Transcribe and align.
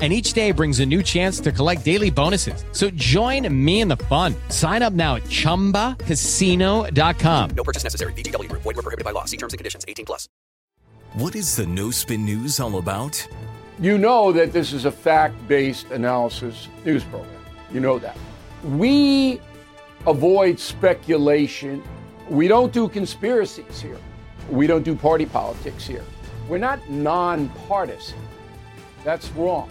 and 0.00 0.12
each 0.12 0.32
day 0.32 0.50
brings 0.50 0.80
a 0.80 0.86
new 0.86 1.02
chance 1.02 1.40
to 1.40 1.52
collect 1.52 1.84
daily 1.84 2.08
bonuses. 2.08 2.64
So 2.72 2.88
join 2.90 3.46
me 3.52 3.82
in 3.82 3.88
the 3.88 3.98
fun. 3.98 4.34
Sign 4.48 4.80
up 4.80 4.94
now 4.94 5.16
at 5.16 5.24
ChumbaCasino.com. 5.24 7.50
No 7.50 7.64
purchase 7.64 7.84
necessary. 7.84 8.14
VGW. 8.14 8.50
Void 8.52 8.64
were 8.64 8.74
prohibited 8.74 9.04
by 9.04 9.10
law. 9.10 9.26
See 9.26 9.36
terms 9.36 9.52
and 9.52 9.58
conditions. 9.58 9.84
18 9.86 10.06
plus. 10.06 10.26
What 11.14 11.34
is 11.34 11.56
the 11.56 11.66
No 11.66 11.90
Spin 11.90 12.24
News 12.24 12.60
all 12.60 12.78
about? 12.78 13.26
You 13.80 13.98
know 13.98 14.30
that 14.32 14.52
this 14.52 14.72
is 14.72 14.84
a 14.84 14.92
fact-based 14.92 15.90
analysis 15.90 16.68
news 16.84 17.02
program. 17.04 17.34
You 17.72 17.80
know 17.80 17.98
that. 17.98 18.16
We 18.62 19.40
avoid 20.06 20.60
speculation. 20.60 21.82
We 22.28 22.46
don't 22.46 22.72
do 22.72 22.88
conspiracies 22.88 23.80
here. 23.80 23.98
We 24.48 24.66
don't 24.66 24.84
do 24.84 24.94
party 24.94 25.26
politics 25.26 25.86
here. 25.86 26.04
We're 26.48 26.58
not 26.58 26.88
nonpartisan. 26.90 28.18
That's 29.02 29.30
wrong. 29.30 29.70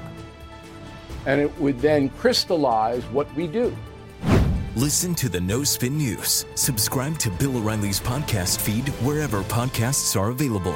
and 1.25 1.39
it 1.39 1.55
would 1.59 1.79
then 1.79 2.09
crystallize 2.09 3.03
what 3.05 3.33
we 3.35 3.47
do. 3.47 3.75
Listen 4.75 5.13
to 5.15 5.27
the 5.27 5.39
No 5.39 5.63
Spin 5.63 5.97
News. 5.97 6.45
Subscribe 6.55 7.17
to 7.19 7.29
Bill 7.29 7.57
O'Reilly's 7.57 7.99
podcast 7.99 8.59
feed 8.59 8.87
wherever 9.03 9.41
podcasts 9.43 10.19
are 10.19 10.29
available. 10.29 10.75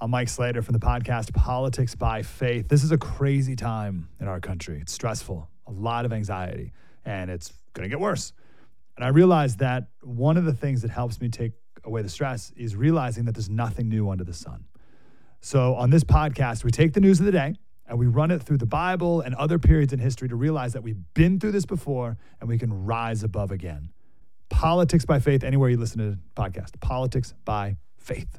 I'm 0.00 0.10
Mike 0.10 0.28
Slater 0.28 0.62
from 0.62 0.72
the 0.72 0.80
podcast 0.80 1.32
Politics 1.34 1.94
by 1.94 2.22
Faith. 2.22 2.68
This 2.68 2.82
is 2.82 2.90
a 2.90 2.98
crazy 2.98 3.54
time 3.54 4.08
in 4.18 4.28
our 4.28 4.40
country. 4.40 4.80
It's 4.80 4.92
stressful, 4.92 5.48
a 5.66 5.70
lot 5.70 6.04
of 6.04 6.12
anxiety, 6.12 6.72
and 7.04 7.30
it's 7.30 7.52
going 7.74 7.84
to 7.84 7.88
get 7.88 8.00
worse. 8.00 8.32
And 8.96 9.04
I 9.04 9.08
realized 9.08 9.58
that 9.60 9.88
one 10.02 10.36
of 10.36 10.44
the 10.46 10.52
things 10.52 10.82
that 10.82 10.90
helps 10.90 11.20
me 11.20 11.28
take 11.28 11.52
away 11.84 12.02
the 12.02 12.08
stress 12.08 12.50
is 12.56 12.74
realizing 12.74 13.24
that 13.26 13.32
there's 13.32 13.50
nothing 13.50 13.88
new 13.88 14.10
under 14.10 14.24
the 14.24 14.34
sun. 14.34 14.64
So 15.42 15.74
on 15.74 15.90
this 15.90 16.02
podcast, 16.02 16.64
we 16.64 16.70
take 16.70 16.92
the 16.92 17.00
news 17.00 17.20
of 17.20 17.26
the 17.26 17.32
day 17.32 17.54
and 17.90 17.98
we 17.98 18.06
run 18.06 18.30
it 18.30 18.42
through 18.42 18.58
the 18.58 18.66
Bible 18.66 19.20
and 19.20 19.34
other 19.34 19.58
periods 19.58 19.92
in 19.92 19.98
history 19.98 20.28
to 20.28 20.36
realize 20.36 20.72
that 20.72 20.82
we've 20.82 21.02
been 21.12 21.40
through 21.40 21.52
this 21.52 21.66
before 21.66 22.16
and 22.40 22.48
we 22.48 22.56
can 22.56 22.86
rise 22.86 23.24
above 23.24 23.50
again. 23.50 23.90
Politics 24.48 25.04
by 25.04 25.18
faith, 25.18 25.42
anywhere 25.42 25.68
you 25.68 25.76
listen 25.76 25.98
to 25.98 26.10
the 26.12 26.18
podcast. 26.36 26.80
Politics 26.80 27.34
by 27.44 27.76
faith. 27.98 28.38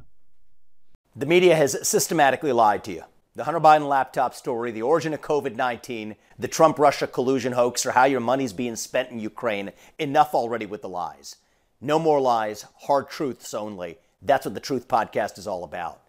The 1.16 1.26
media 1.26 1.56
has 1.56 1.86
systematically 1.88 2.54
lied 2.54 2.86
to 2.86 2.94
you. 2.94 3.04
The 3.36 3.44
Hunter 3.44 3.60
Biden 3.60 3.88
laptop 3.88 4.34
story, 4.34 4.72
the 4.72 4.82
origin 4.82 5.14
of 5.14 5.22
COVID 5.22 5.56
19, 5.56 6.16
the 6.40 6.48
Trump 6.48 6.80
Russia 6.80 7.08
collusion 7.08 7.54
hoax, 7.54 7.86
or 7.86 7.92
how 7.92 8.06
your 8.06 8.20
money's 8.22 8.54
being 8.54 8.78
spent 8.78 9.10
in 9.12 9.20
Ukraine. 9.20 9.72
Enough 10.00 10.34
already 10.34 10.66
with 10.66 10.82
the 10.82 10.90
lies. 10.90 11.36
No 11.82 12.00
more 12.00 12.22
lies, 12.22 12.66
hard 12.84 13.10
truths 13.10 13.54
only. 13.54 13.98
That's 14.22 14.46
what 14.46 14.54
the 14.54 14.60
Truth 14.60 14.88
Podcast 14.88 15.38
is 15.38 15.48
all 15.48 15.64
about. 15.64 16.02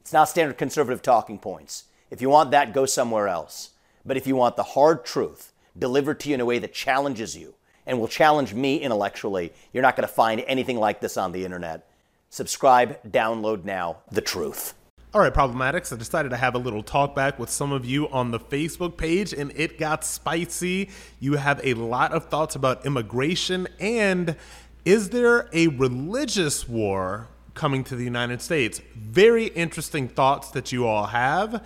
It's 0.00 0.12
not 0.12 0.28
standard 0.28 0.56
conservative 0.56 1.02
talking 1.02 1.38
points. 1.38 1.84
If 2.10 2.22
you 2.22 2.30
want 2.30 2.50
that, 2.52 2.72
go 2.72 2.86
somewhere 2.86 3.28
else. 3.28 3.70
But 4.04 4.16
if 4.16 4.26
you 4.26 4.36
want 4.36 4.56
the 4.56 4.62
hard 4.62 5.04
truth 5.04 5.52
delivered 5.78 6.20
to 6.20 6.28
you 6.30 6.34
in 6.34 6.40
a 6.40 6.46
way 6.46 6.58
that 6.58 6.72
challenges 6.72 7.36
you 7.36 7.54
and 7.86 8.00
will 8.00 8.08
challenge 8.08 8.54
me 8.54 8.78
intellectually, 8.78 9.52
you're 9.72 9.82
not 9.82 9.96
going 9.96 10.08
to 10.08 10.14
find 10.14 10.42
anything 10.46 10.78
like 10.78 11.00
this 11.00 11.16
on 11.16 11.32
the 11.32 11.44
internet. 11.44 11.86
Subscribe, 12.30 13.02
download 13.10 13.64
now, 13.64 13.98
The 14.10 14.20
Truth. 14.20 14.74
All 15.14 15.22
right, 15.22 15.32
Problematics, 15.32 15.90
I 15.92 15.96
decided 15.96 16.28
to 16.30 16.36
have 16.36 16.54
a 16.54 16.58
little 16.58 16.82
talk 16.82 17.14
back 17.14 17.38
with 17.38 17.48
some 17.48 17.72
of 17.72 17.86
you 17.86 18.08
on 18.10 18.30
the 18.30 18.38
Facebook 18.38 18.98
page, 18.98 19.32
and 19.32 19.52
it 19.56 19.78
got 19.78 20.04
spicy. 20.04 20.90
You 21.18 21.34
have 21.34 21.60
a 21.64 21.72
lot 21.74 22.12
of 22.12 22.26
thoughts 22.26 22.54
about 22.54 22.84
immigration, 22.84 23.68
and 23.80 24.36
is 24.84 25.08
there 25.08 25.48
a 25.54 25.68
religious 25.68 26.68
war 26.68 27.28
coming 27.54 27.84
to 27.84 27.96
the 27.96 28.04
United 28.04 28.42
States? 28.42 28.82
Very 28.94 29.46
interesting 29.46 30.08
thoughts 30.08 30.50
that 30.50 30.72
you 30.72 30.86
all 30.86 31.06
have 31.06 31.64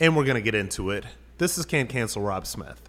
and 0.00 0.16
we're 0.16 0.24
going 0.24 0.36
to 0.36 0.42
get 0.42 0.54
into 0.54 0.90
it. 0.90 1.04
This 1.38 1.58
is 1.58 1.64
Can't 1.64 1.88
Cancel 1.88 2.22
Rob 2.22 2.46
Smith. 2.46 2.88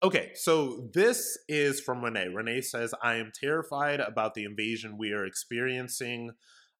Okay, 0.00 0.30
so 0.34 0.88
this 0.94 1.36
is 1.48 1.80
from 1.80 2.04
Renee. 2.04 2.28
Renee 2.28 2.60
says, 2.60 2.94
I 3.02 3.16
am 3.16 3.32
terrified 3.34 4.00
about 4.00 4.34
the 4.34 4.44
invasion 4.44 4.96
we 4.96 5.12
are 5.12 5.26
experiencing 5.26 6.30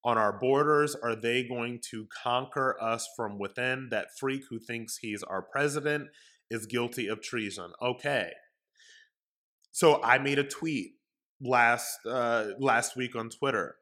on 0.05 0.17
our 0.17 0.39
borders. 0.39 0.95
Are 0.95 1.17
they 1.17 1.43
going 1.43 1.81
to 1.91 2.07
conquer 2.23 2.81
us 2.81 3.09
from 3.17 3.39
within? 3.39 3.89
That 3.91 4.17
freak 4.19 4.45
who 4.49 4.61
thinks 4.61 4.99
he's 4.99 5.25
our 5.25 5.43
president 5.43 6.09
is 6.51 6.67
guilty 6.67 7.09
of 7.09 7.21
treason. 7.21 7.73
Okay. 7.83 8.31
So 9.73 10.01
I 10.03 10.19
made 10.19 10.39
a 10.39 10.45
tweet 10.45 10.98
last 11.41 11.99
uh, 12.07 12.47
last 12.59 12.97
week 12.97 13.17
on 13.17 13.31
Twitter. 13.31 13.77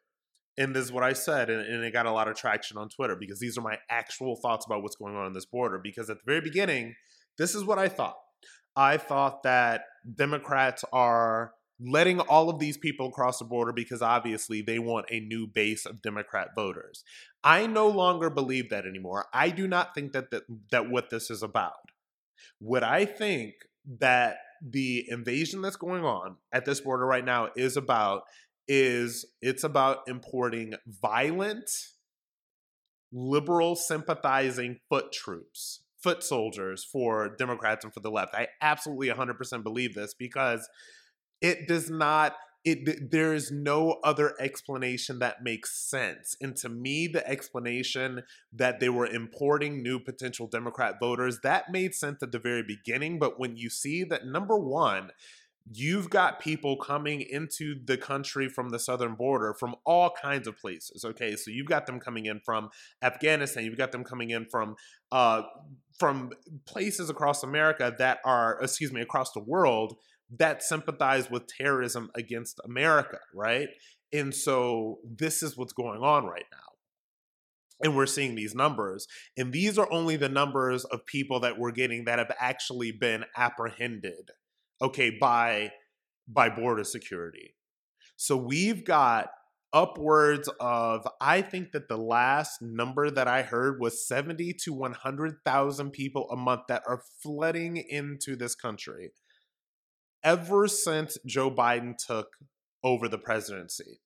And 0.58 0.74
this 0.74 0.86
is 0.86 0.92
what 0.92 1.04
I 1.04 1.12
said, 1.12 1.50
and, 1.50 1.60
and 1.60 1.84
it 1.84 1.92
got 1.92 2.06
a 2.06 2.12
lot 2.12 2.28
of 2.28 2.36
traction 2.36 2.78
on 2.78 2.88
Twitter 2.88 3.14
because 3.14 3.38
these 3.38 3.58
are 3.58 3.62
my 3.62 3.76
actual 3.90 4.36
thoughts 4.36 4.64
about 4.64 4.82
what's 4.82 4.96
going 4.96 5.14
on 5.14 5.26
in 5.26 5.34
this 5.34 5.44
border. 5.44 5.78
Because 5.78 6.08
at 6.08 6.16
the 6.16 6.22
very 6.24 6.40
beginning, 6.40 6.94
this 7.36 7.54
is 7.54 7.62
what 7.64 7.78
I 7.78 7.88
thought. 7.88 8.16
I 8.74 8.96
thought 8.96 9.42
that 9.42 9.82
Democrats 10.14 10.84
are 10.92 11.52
letting 11.80 12.20
all 12.20 12.48
of 12.48 12.58
these 12.58 12.78
people 12.78 13.10
cross 13.10 13.38
the 13.38 13.44
border 13.44 13.72
because 13.72 14.00
obviously 14.00 14.62
they 14.62 14.78
want 14.78 15.06
a 15.10 15.20
new 15.20 15.46
base 15.46 15.84
of 15.84 16.00
Democrat 16.02 16.48
voters. 16.54 17.04
I 17.44 17.66
no 17.66 17.88
longer 17.88 18.30
believe 18.30 18.70
that 18.70 18.86
anymore. 18.86 19.26
I 19.32 19.50
do 19.50 19.68
not 19.68 19.94
think 19.94 20.12
that 20.12 20.30
that, 20.30 20.44
that 20.70 20.90
what 20.90 21.10
this 21.10 21.30
is 21.30 21.42
about. 21.42 21.72
What 22.58 22.82
I 22.82 23.04
think 23.04 23.54
that 24.00 24.36
the 24.62 25.04
invasion 25.08 25.62
that's 25.62 25.76
going 25.76 26.04
on 26.04 26.36
at 26.52 26.64
this 26.64 26.80
border 26.80 27.06
right 27.06 27.24
now 27.24 27.50
is 27.56 27.76
about 27.76 28.22
is 28.68 29.24
it's 29.40 29.64
about 29.64 29.98
importing 30.08 30.74
violent 30.86 31.70
liberal 33.12 33.76
sympathizing 33.76 34.78
foot 34.88 35.12
troops 35.12 35.82
foot 36.02 36.22
soldiers 36.22 36.84
for 36.84 37.34
democrats 37.36 37.84
and 37.84 37.92
for 37.92 38.00
the 38.00 38.10
left. 38.10 38.34
I 38.34 38.48
absolutely 38.60 39.08
100% 39.08 39.62
believe 39.62 39.94
this 39.94 40.14
because 40.14 40.68
it 41.40 41.68
does 41.68 41.90
not 41.90 42.34
it 42.66 43.12
there 43.12 43.32
is 43.32 43.52
no 43.52 44.00
other 44.02 44.34
explanation 44.40 45.20
that 45.20 45.42
makes 45.42 45.72
sense. 45.88 46.36
And 46.40 46.56
to 46.56 46.68
me 46.68 47.06
the 47.06 47.26
explanation 47.26 48.24
that 48.52 48.80
they 48.80 48.88
were 48.88 49.06
importing 49.06 49.82
new 49.82 50.00
potential 50.00 50.48
democrat 50.48 50.96
voters 51.00 51.38
that 51.44 51.70
made 51.70 51.94
sense 51.94 52.22
at 52.22 52.32
the 52.32 52.40
very 52.40 52.64
beginning. 52.64 53.20
But 53.20 53.38
when 53.38 53.56
you 53.56 53.70
see 53.70 54.02
that 54.04 54.26
number 54.26 54.58
1 54.58 55.10
you've 55.72 56.10
got 56.10 56.38
people 56.38 56.76
coming 56.76 57.20
into 57.20 57.74
the 57.86 57.96
country 57.96 58.48
from 58.48 58.68
the 58.68 58.78
southern 58.78 59.16
border 59.16 59.52
from 59.52 59.74
all 59.84 60.10
kinds 60.10 60.46
of 60.46 60.56
places 60.56 61.04
okay? 61.04 61.34
So 61.34 61.50
you've 61.50 61.66
got 61.66 61.86
them 61.86 61.98
coming 61.98 62.26
in 62.26 62.40
from 62.44 62.70
afghanistan 63.02 63.64
you've 63.64 63.78
got 63.78 63.90
them 63.90 64.04
coming 64.04 64.30
in 64.30 64.44
from 64.44 64.76
uh 65.10 65.42
from 65.98 66.30
places 66.66 67.10
across 67.10 67.42
america 67.42 67.92
that 67.98 68.18
are 68.24 68.60
excuse 68.62 68.92
me 68.92 69.00
across 69.00 69.32
the 69.32 69.40
world 69.40 69.96
that 70.38 70.62
sympathize 70.62 71.30
with 71.30 71.46
terrorism 71.46 72.10
against 72.14 72.60
America, 72.64 73.18
right? 73.34 73.68
And 74.12 74.34
so 74.34 74.98
this 75.04 75.42
is 75.42 75.56
what's 75.56 75.72
going 75.72 76.00
on 76.00 76.26
right 76.26 76.44
now. 76.50 76.58
And 77.82 77.94
we're 77.94 78.06
seeing 78.06 78.34
these 78.34 78.54
numbers. 78.54 79.06
And 79.36 79.52
these 79.52 79.78
are 79.78 79.90
only 79.92 80.16
the 80.16 80.30
numbers 80.30 80.84
of 80.84 81.04
people 81.04 81.40
that 81.40 81.58
we're 81.58 81.72
getting 81.72 82.04
that 82.06 82.18
have 82.18 82.32
actually 82.40 82.90
been 82.90 83.24
apprehended, 83.36 84.30
okay, 84.80 85.10
by 85.10 85.72
by 86.28 86.48
border 86.48 86.84
security. 86.84 87.54
So 88.16 88.36
we've 88.36 88.84
got 88.84 89.28
upwards 89.72 90.48
of 90.58 91.06
I 91.20 91.42
think 91.42 91.72
that 91.72 91.88
the 91.88 91.98
last 91.98 92.62
number 92.62 93.10
that 93.10 93.28
I 93.28 93.42
heard 93.42 93.78
was 93.78 94.06
70 94.08 94.54
to 94.64 94.72
100,000 94.72 95.90
people 95.90 96.30
a 96.30 96.36
month 96.36 96.62
that 96.68 96.82
are 96.88 97.02
flooding 97.22 97.76
into 97.76 98.36
this 98.36 98.54
country 98.54 99.10
ever 100.26 100.66
since 100.66 101.16
Joe 101.24 101.50
Biden 101.50 101.94
took 101.96 102.36
over 102.82 103.08
the 103.08 103.16
presidency. 103.16 104.00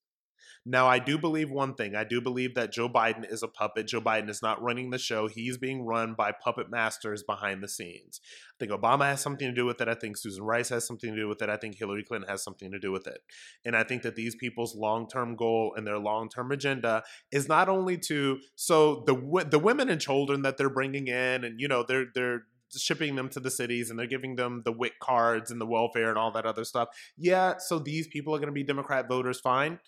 Now, 0.67 0.87
I 0.87 0.99
do 0.99 1.17
believe 1.17 1.50
one 1.50 1.75
thing. 1.75 1.96
I 1.96 2.05
do 2.05 2.20
believe 2.20 2.55
that 2.55 2.70
Joe 2.70 2.88
Biden 2.88 3.25
is 3.31 3.43
a 3.43 3.49
puppet. 3.49 3.87
Joe 3.87 4.02
Biden 4.02 4.28
is 4.28 4.43
not 4.43 4.61
running 4.61 4.90
the 4.90 4.99
show. 4.99 5.26
He's 5.26 5.56
being 5.56 5.87
run 5.87 6.12
by 6.12 6.32
puppet 6.32 6.70
masters 6.70 7.22
behind 7.22 7.62
the 7.62 7.69
scenes. 7.69 8.20
I 8.22 8.55
think 8.58 8.70
Obama 8.70 9.05
has 9.05 9.22
something 9.22 9.49
to 9.49 9.55
do 9.55 9.64
with 9.64 9.81
it. 9.81 9.88
I 9.88 9.94
think 9.94 10.19
Susan 10.19 10.44
Rice 10.44 10.69
has 10.69 10.87
something 10.87 11.11
to 11.11 11.17
do 11.17 11.28
with 11.28 11.40
it. 11.40 11.49
I 11.49 11.56
think 11.56 11.78
Hillary 11.78 12.05
Clinton 12.05 12.28
has 12.28 12.44
something 12.44 12.70
to 12.72 12.78
do 12.78 12.93
with 12.93 13.06
it. 13.06 13.20
And 13.64 13.75
I 13.75 13.84
think 13.84 14.02
that 14.02 14.17
these 14.17 14.34
people's 14.34 14.76
long-term 14.76 15.37
goal 15.37 15.72
and 15.78 15.87
their 15.87 15.99
long-term 15.99 16.52
agenda 16.52 17.05
is 17.32 17.49
not 17.49 17.70
only 17.70 17.96
to 17.96 18.40
so 18.55 19.02
the 19.06 19.46
the 19.50 19.58
women 19.58 19.88
and 19.88 20.00
children 20.00 20.43
that 20.43 20.58
they're 20.58 20.69
bringing 20.69 21.06
in 21.06 21.43
and 21.43 21.58
you 21.58 21.69
know 21.69 21.84
they're 21.88 22.06
they're 22.14 22.43
shipping 22.76 23.17
them 23.17 23.28
to 23.31 23.40
the 23.40 23.50
cities 23.50 23.90
and 23.90 23.99
they're 23.99 24.06
giving 24.06 24.37
them 24.37 24.62
the 24.64 24.72
WIC 24.72 24.99
cards 25.00 25.50
and 25.50 25.61
the 25.61 25.67
welfare 25.67 26.08
and 26.08 26.19
all 26.19 26.32
that 26.32 26.46
other 26.46 26.64
stuff. 26.64 26.88
Yeah, 27.17 27.55
so 27.58 27.78
these 27.78 28.06
people 28.06 28.34
are 28.34 28.38
going 28.38 28.49
to 28.49 28.52
be 28.52 28.62
Democrat 28.62 29.08
voters, 29.08 29.40
fine. 29.40 29.78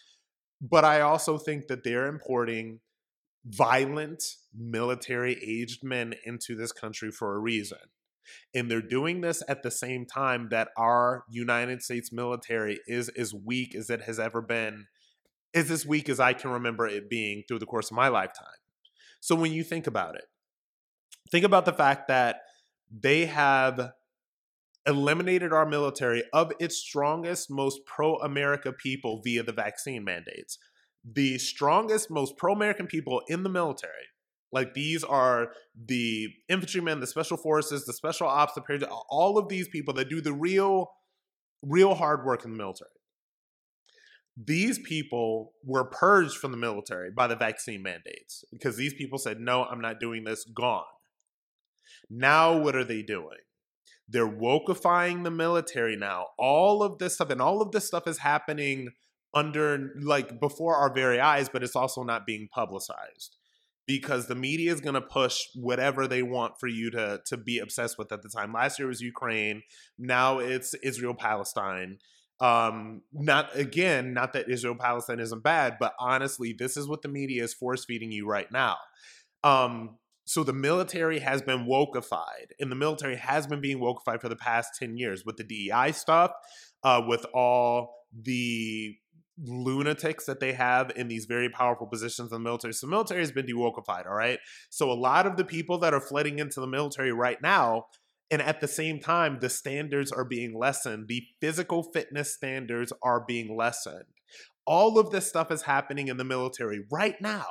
But 0.60 0.84
I 0.84 1.00
also 1.00 1.38
think 1.38 1.66
that 1.66 1.82
they're 1.84 2.06
importing 2.06 2.80
violent 3.44 4.22
military 4.56 5.36
aged 5.42 5.82
men 5.82 6.14
into 6.24 6.54
this 6.54 6.72
country 6.72 7.10
for 7.10 7.34
a 7.34 7.38
reason. 7.38 7.78
And 8.54 8.70
they're 8.70 8.80
doing 8.80 9.20
this 9.20 9.42
at 9.48 9.64
the 9.64 9.70
same 9.70 10.06
time 10.06 10.48
that 10.50 10.68
our 10.76 11.24
United 11.28 11.82
States 11.82 12.12
military 12.12 12.78
is 12.86 13.08
as 13.10 13.34
weak 13.34 13.74
as 13.74 13.90
it 13.90 14.02
has 14.02 14.20
ever 14.20 14.40
been, 14.40 14.86
is 15.52 15.70
as 15.70 15.84
weak 15.84 16.08
as 16.08 16.20
I 16.20 16.32
can 16.32 16.50
remember 16.50 16.86
it 16.86 17.10
being 17.10 17.42
through 17.46 17.58
the 17.58 17.66
course 17.66 17.90
of 17.90 17.96
my 17.96 18.06
lifetime. 18.08 18.46
So 19.20 19.34
when 19.34 19.52
you 19.52 19.64
think 19.64 19.88
about 19.88 20.14
it, 20.14 20.24
think 21.30 21.44
about 21.44 21.64
the 21.64 21.72
fact 21.72 22.08
that 22.08 22.42
they 22.92 23.26
have 23.26 23.92
eliminated 24.86 25.52
our 25.52 25.66
military 25.66 26.24
of 26.32 26.52
its 26.58 26.76
strongest, 26.76 27.50
most 27.50 27.80
pro 27.86 28.16
America 28.16 28.72
people 28.72 29.20
via 29.24 29.42
the 29.42 29.52
vaccine 29.52 30.04
mandates. 30.04 30.58
The 31.04 31.38
strongest, 31.38 32.10
most 32.10 32.36
pro 32.36 32.52
American 32.52 32.86
people 32.86 33.22
in 33.28 33.42
the 33.42 33.48
military, 33.48 33.92
like 34.52 34.74
these 34.74 35.02
are 35.02 35.48
the 35.86 36.28
infantrymen, 36.48 37.00
the 37.00 37.06
special 37.06 37.36
forces, 37.36 37.86
the 37.86 37.92
special 37.92 38.28
ops, 38.28 38.54
the 38.54 38.88
all 39.08 39.38
of 39.38 39.48
these 39.48 39.68
people 39.68 39.94
that 39.94 40.10
do 40.10 40.20
the 40.20 40.32
real, 40.32 40.90
real 41.62 41.94
hard 41.94 42.24
work 42.26 42.44
in 42.44 42.50
the 42.50 42.56
military. 42.56 42.90
These 44.36 44.78
people 44.78 45.52
were 45.64 45.84
purged 45.84 46.36
from 46.36 46.52
the 46.52 46.56
military 46.56 47.10
by 47.10 47.26
the 47.26 47.36
vaccine 47.36 47.82
mandates 47.82 48.44
because 48.50 48.76
these 48.76 48.94
people 48.94 49.18
said, 49.18 49.40
no, 49.40 49.64
I'm 49.64 49.80
not 49.80 50.00
doing 50.00 50.24
this, 50.24 50.44
gone. 50.44 50.84
Now, 52.14 52.58
what 52.58 52.76
are 52.76 52.84
they 52.84 53.02
doing? 53.02 53.38
They're 54.06 54.28
wokeifying 54.28 55.24
the 55.24 55.30
military 55.30 55.96
now. 55.96 56.26
All 56.38 56.82
of 56.82 56.98
this 56.98 57.14
stuff, 57.14 57.30
and 57.30 57.40
all 57.40 57.62
of 57.62 57.72
this 57.72 57.86
stuff 57.86 58.06
is 58.06 58.18
happening 58.18 58.90
under, 59.32 59.94
like, 60.02 60.38
before 60.38 60.76
our 60.76 60.92
very 60.92 61.18
eyes, 61.18 61.48
but 61.48 61.62
it's 61.62 61.76
also 61.76 62.02
not 62.02 62.26
being 62.26 62.48
publicized 62.52 63.36
because 63.86 64.26
the 64.26 64.34
media 64.34 64.72
is 64.72 64.80
going 64.80 64.94
to 64.94 65.00
push 65.00 65.38
whatever 65.54 66.06
they 66.06 66.22
want 66.22 66.54
for 66.60 66.68
you 66.68 66.90
to 66.90 67.20
to 67.26 67.36
be 67.36 67.58
obsessed 67.58 67.98
with 67.98 68.12
at 68.12 68.22
the 68.22 68.28
time. 68.28 68.52
Last 68.52 68.78
year 68.78 68.88
was 68.88 69.00
Ukraine, 69.00 69.62
now 69.98 70.38
it's 70.38 70.74
Israel 70.74 71.14
Palestine. 71.14 71.98
Um 72.40 73.02
not 73.12 73.56
again, 73.56 74.12
not 74.14 74.32
that 74.34 74.48
Israel 74.48 74.76
Palestine 74.78 75.20
isn't 75.20 75.42
bad, 75.42 75.76
but 75.80 75.94
honestly, 75.98 76.54
this 76.56 76.76
is 76.76 76.88
what 76.88 77.02
the 77.02 77.08
media 77.08 77.42
is 77.44 77.54
force 77.54 77.84
feeding 77.84 78.12
you 78.12 78.26
right 78.26 78.50
now. 78.52 78.76
Um 79.42 79.98
so 80.32 80.42
the 80.42 80.54
military 80.54 81.18
has 81.18 81.42
been 81.42 81.66
wokeified, 81.66 82.52
and 82.58 82.72
the 82.72 82.74
military 82.74 83.16
has 83.16 83.46
been 83.46 83.60
being 83.60 83.80
wokeified 83.80 84.22
for 84.22 84.30
the 84.30 84.36
past 84.36 84.70
10 84.78 84.96
years 84.96 85.26
with 85.26 85.36
the 85.36 85.44
DEI 85.44 85.92
stuff, 85.92 86.30
uh, 86.82 87.02
with 87.06 87.26
all 87.34 87.92
the 88.18 88.96
lunatics 89.36 90.24
that 90.24 90.40
they 90.40 90.54
have 90.54 90.90
in 90.96 91.08
these 91.08 91.26
very 91.26 91.50
powerful 91.50 91.86
positions 91.86 92.32
in 92.32 92.36
the 92.36 92.42
military. 92.42 92.72
So 92.72 92.86
the 92.86 92.92
military 92.92 93.20
has 93.20 93.30
been 93.30 93.44
de-wokeified, 93.44 94.06
all 94.06 94.14
right? 94.14 94.38
So 94.70 94.90
a 94.90 94.94
lot 94.94 95.26
of 95.26 95.36
the 95.36 95.44
people 95.44 95.76
that 95.80 95.92
are 95.92 96.00
flooding 96.00 96.38
into 96.38 96.60
the 96.60 96.66
military 96.66 97.12
right 97.12 97.40
now, 97.42 97.88
and 98.30 98.40
at 98.40 98.62
the 98.62 98.68
same 98.68 99.00
time, 99.00 99.36
the 99.38 99.50
standards 99.50 100.10
are 100.10 100.24
being 100.24 100.58
lessened. 100.58 101.08
The 101.08 101.24
physical 101.42 101.82
fitness 101.82 102.32
standards 102.32 102.90
are 103.02 103.22
being 103.22 103.54
lessened. 103.54 104.06
All 104.64 104.98
of 104.98 105.10
this 105.10 105.28
stuff 105.28 105.50
is 105.50 105.60
happening 105.60 106.08
in 106.08 106.16
the 106.16 106.24
military 106.24 106.86
right 106.90 107.20
now. 107.20 107.44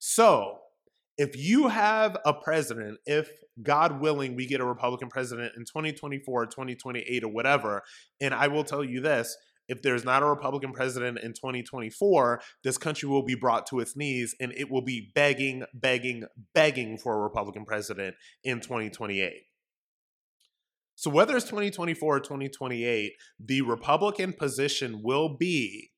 So 0.00 0.59
if 1.20 1.36
you 1.36 1.68
have 1.68 2.16
a 2.24 2.32
president, 2.32 2.96
if 3.04 3.28
God 3.62 4.00
willing, 4.00 4.36
we 4.36 4.46
get 4.46 4.62
a 4.62 4.64
Republican 4.64 5.10
president 5.10 5.52
in 5.54 5.66
2024, 5.66 6.46
2028, 6.46 7.24
or 7.24 7.28
whatever, 7.28 7.82
and 8.22 8.32
I 8.32 8.48
will 8.48 8.64
tell 8.64 8.82
you 8.82 9.02
this 9.02 9.36
if 9.68 9.82
there's 9.82 10.02
not 10.02 10.22
a 10.22 10.26
Republican 10.26 10.72
president 10.72 11.18
in 11.18 11.34
2024, 11.34 12.40
this 12.64 12.78
country 12.78 13.06
will 13.06 13.22
be 13.22 13.34
brought 13.34 13.66
to 13.66 13.80
its 13.80 13.98
knees 13.98 14.34
and 14.40 14.54
it 14.56 14.70
will 14.70 14.80
be 14.80 15.12
begging, 15.14 15.62
begging, 15.74 16.24
begging 16.54 16.96
for 16.96 17.14
a 17.14 17.20
Republican 17.20 17.66
president 17.66 18.16
in 18.42 18.60
2028. 18.60 19.42
So, 20.94 21.10
whether 21.10 21.36
it's 21.36 21.44
2024 21.44 22.16
or 22.16 22.20
2028, 22.20 23.12
the 23.38 23.60
Republican 23.60 24.32
position 24.32 25.02
will 25.04 25.36
be 25.36 25.90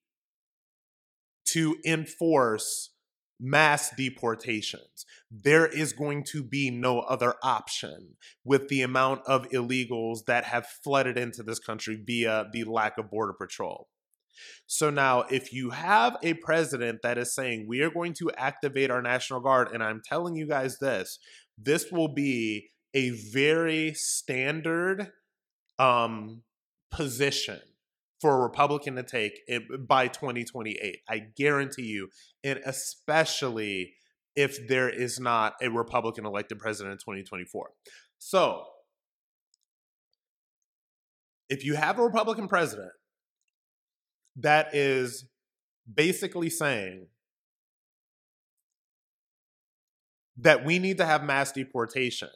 to 1.52 1.76
enforce 1.86 2.91
mass 3.40 3.90
deportations. 3.96 5.06
There 5.30 5.66
is 5.66 5.92
going 5.92 6.24
to 6.32 6.42
be 6.42 6.70
no 6.70 7.00
other 7.00 7.34
option 7.42 8.16
with 8.44 8.68
the 8.68 8.82
amount 8.82 9.22
of 9.26 9.48
illegals 9.50 10.26
that 10.26 10.44
have 10.44 10.66
flooded 10.84 11.18
into 11.18 11.42
this 11.42 11.58
country 11.58 12.00
via 12.04 12.46
the 12.52 12.64
lack 12.64 12.98
of 12.98 13.10
border 13.10 13.32
patrol. 13.32 13.88
So 14.66 14.90
now, 14.90 15.22
if 15.22 15.52
you 15.52 15.70
have 15.70 16.16
a 16.22 16.34
president 16.34 17.00
that 17.02 17.18
is 17.18 17.34
saying, 17.34 17.66
we 17.68 17.80
are 17.82 17.90
going 17.90 18.14
to 18.14 18.30
activate 18.36 18.90
our 18.90 19.02
National 19.02 19.40
Guard, 19.40 19.68
and 19.72 19.82
I'm 19.82 20.00
telling 20.04 20.34
you 20.34 20.46
guys 20.46 20.78
this, 20.78 21.18
this 21.58 21.90
will 21.92 22.08
be 22.08 22.70
a 22.94 23.10
very 23.10 23.94
standard 23.94 25.12
um, 25.78 26.42
position 26.90 27.60
for 28.22 28.36
a 28.36 28.40
Republican 28.40 28.94
to 28.94 29.02
take 29.02 29.40
it 29.48 29.64
uh, 29.74 29.76
by 29.76 30.06
2028. 30.06 31.00
I 31.08 31.18
guarantee 31.36 31.82
you, 31.82 32.08
and 32.44 32.60
especially 32.64 33.94
if 34.36 34.68
there 34.68 34.88
is 34.88 35.20
not 35.20 35.54
a 35.60 35.68
Republican 35.68 36.24
elected 36.24 36.60
president 36.60 36.92
in 36.92 36.98
2024. 36.98 37.70
So, 38.18 38.62
if 41.50 41.64
you 41.64 41.74
have 41.74 41.98
a 41.98 42.04
Republican 42.04 42.46
president 42.48 42.92
that 44.36 44.74
is 44.74 45.26
basically 45.92 46.48
saying 46.48 47.08
that 50.38 50.64
we 50.64 50.78
need 50.78 50.96
to 50.98 51.04
have 51.04 51.24
mass 51.24 51.52
deportation 51.52 52.30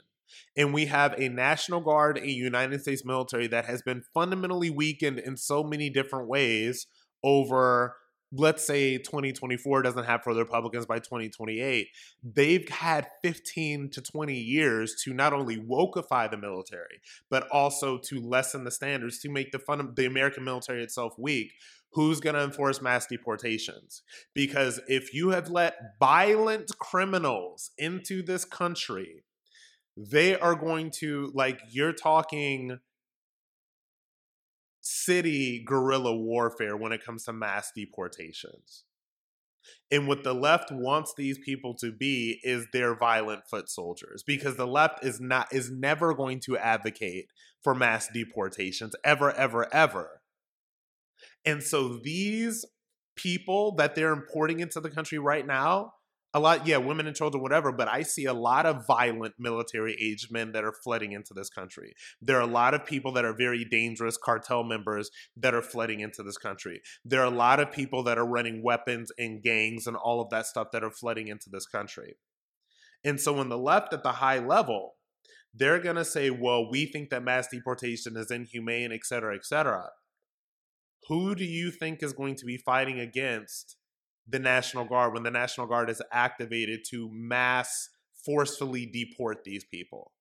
and 0.56 0.72
we 0.72 0.86
have 0.86 1.14
a 1.18 1.28
National 1.28 1.80
Guard, 1.80 2.18
a 2.18 2.30
United 2.30 2.82
States 2.82 3.04
military 3.04 3.46
that 3.48 3.66
has 3.66 3.82
been 3.82 4.02
fundamentally 4.14 4.70
weakened 4.70 5.18
in 5.18 5.36
so 5.36 5.62
many 5.62 5.90
different 5.90 6.28
ways 6.28 6.86
over 7.22 7.96
let's 8.32 8.66
say 8.66 8.98
2024 8.98 9.82
doesn't 9.82 10.04
have 10.04 10.22
for 10.22 10.34
the 10.34 10.40
Republicans 10.40 10.86
by 10.86 10.98
2028, 10.98 11.88
they've 12.22 12.68
had 12.68 13.08
15 13.22 13.90
to 13.90 14.02
20 14.02 14.34
years 14.34 14.96
to 15.04 15.14
not 15.14 15.32
only 15.32 15.56
wokeify 15.56 16.30
the 16.30 16.36
military, 16.36 17.00
but 17.30 17.46
also 17.52 17.98
to 17.98 18.20
lessen 18.20 18.64
the 18.64 18.70
standards 18.70 19.18
to 19.20 19.30
make 19.30 19.52
the 19.52 19.58
fun 19.58 19.92
the 19.96 20.06
American 20.06 20.44
military 20.44 20.82
itself 20.82 21.14
weak. 21.18 21.52
Who's 21.92 22.20
going 22.20 22.34
to 22.34 22.42
enforce 22.42 22.82
mass 22.82 23.06
deportations? 23.06 24.02
Because 24.34 24.80
if 24.86 25.14
you 25.14 25.30
have 25.30 25.48
let 25.48 25.76
violent 25.98 26.70
criminals 26.78 27.70
into 27.78 28.22
this 28.22 28.44
country 28.44 29.22
they 29.96 30.38
are 30.38 30.54
going 30.54 30.90
to 30.90 31.30
like 31.34 31.60
you're 31.70 31.92
talking 31.92 32.78
city 34.80 35.64
guerrilla 35.66 36.14
warfare 36.14 36.76
when 36.76 36.92
it 36.92 37.04
comes 37.04 37.24
to 37.24 37.32
mass 37.32 37.72
deportations. 37.74 38.84
And 39.90 40.06
what 40.06 40.22
the 40.22 40.34
left 40.34 40.70
wants 40.70 41.12
these 41.16 41.38
people 41.38 41.74
to 41.80 41.90
be 41.90 42.38
is 42.44 42.66
their 42.72 42.94
violent 42.94 43.48
foot 43.48 43.68
soldiers 43.68 44.22
because 44.24 44.56
the 44.56 44.66
left 44.66 45.04
is 45.04 45.20
not 45.20 45.52
is 45.52 45.70
never 45.70 46.14
going 46.14 46.40
to 46.40 46.56
advocate 46.56 47.26
for 47.62 47.74
mass 47.74 48.08
deportations 48.12 48.94
ever 49.02 49.32
ever 49.32 49.72
ever. 49.74 50.22
And 51.44 51.62
so 51.62 51.98
these 52.02 52.64
people 53.16 53.74
that 53.76 53.94
they're 53.94 54.12
importing 54.12 54.60
into 54.60 54.80
the 54.80 54.90
country 54.90 55.18
right 55.18 55.46
now 55.46 55.94
a 56.36 56.38
lot, 56.38 56.66
yeah, 56.66 56.76
women 56.76 57.06
and 57.06 57.16
children, 57.16 57.42
whatever, 57.42 57.72
but 57.72 57.88
I 57.88 58.02
see 58.02 58.26
a 58.26 58.34
lot 58.34 58.66
of 58.66 58.86
violent 58.86 59.36
military 59.38 59.96
aged 59.98 60.30
men 60.30 60.52
that 60.52 60.64
are 60.64 60.74
flooding 60.84 61.12
into 61.12 61.32
this 61.32 61.48
country. 61.48 61.94
There 62.20 62.36
are 62.36 62.42
a 62.42 62.46
lot 62.46 62.74
of 62.74 62.84
people 62.84 63.10
that 63.12 63.24
are 63.24 63.32
very 63.32 63.64
dangerous 63.64 64.18
cartel 64.22 64.62
members 64.62 65.10
that 65.34 65.54
are 65.54 65.62
flooding 65.62 66.00
into 66.00 66.22
this 66.22 66.36
country. 66.36 66.82
There 67.06 67.22
are 67.22 67.26
a 67.26 67.30
lot 67.30 67.58
of 67.58 67.72
people 67.72 68.02
that 68.02 68.18
are 68.18 68.26
running 68.26 68.62
weapons 68.62 69.10
and 69.18 69.42
gangs 69.42 69.86
and 69.86 69.96
all 69.96 70.20
of 70.20 70.28
that 70.28 70.44
stuff 70.44 70.68
that 70.74 70.84
are 70.84 70.90
flooding 70.90 71.28
into 71.28 71.48
this 71.50 71.66
country. 71.66 72.16
And 73.02 73.18
so, 73.18 73.32
when 73.32 73.48
the 73.48 73.56
left 73.56 73.94
at 73.94 74.02
the 74.02 74.12
high 74.12 74.38
level, 74.38 74.96
they're 75.54 75.80
going 75.80 75.96
to 75.96 76.04
say, 76.04 76.28
well, 76.28 76.70
we 76.70 76.84
think 76.84 77.08
that 77.08 77.24
mass 77.24 77.48
deportation 77.50 78.14
is 78.14 78.30
inhumane, 78.30 78.92
et 78.92 79.06
cetera, 79.06 79.34
et 79.34 79.46
cetera. 79.46 79.88
Who 81.08 81.34
do 81.34 81.44
you 81.44 81.70
think 81.70 82.02
is 82.02 82.12
going 82.12 82.34
to 82.34 82.44
be 82.44 82.58
fighting 82.58 83.00
against 83.00 83.76
the 84.28 84.38
National 84.38 84.84
Guard 84.84 85.14
when 85.14 85.22
the 85.22 85.30
National 85.30 85.66
Guard 85.66 85.90
is 85.90 86.02
activated 86.12 86.80
to 86.90 87.08
mass 87.12 87.90
forcefully 88.24 88.86
deport 88.86 89.44
these 89.44 89.64
people? 89.64 90.12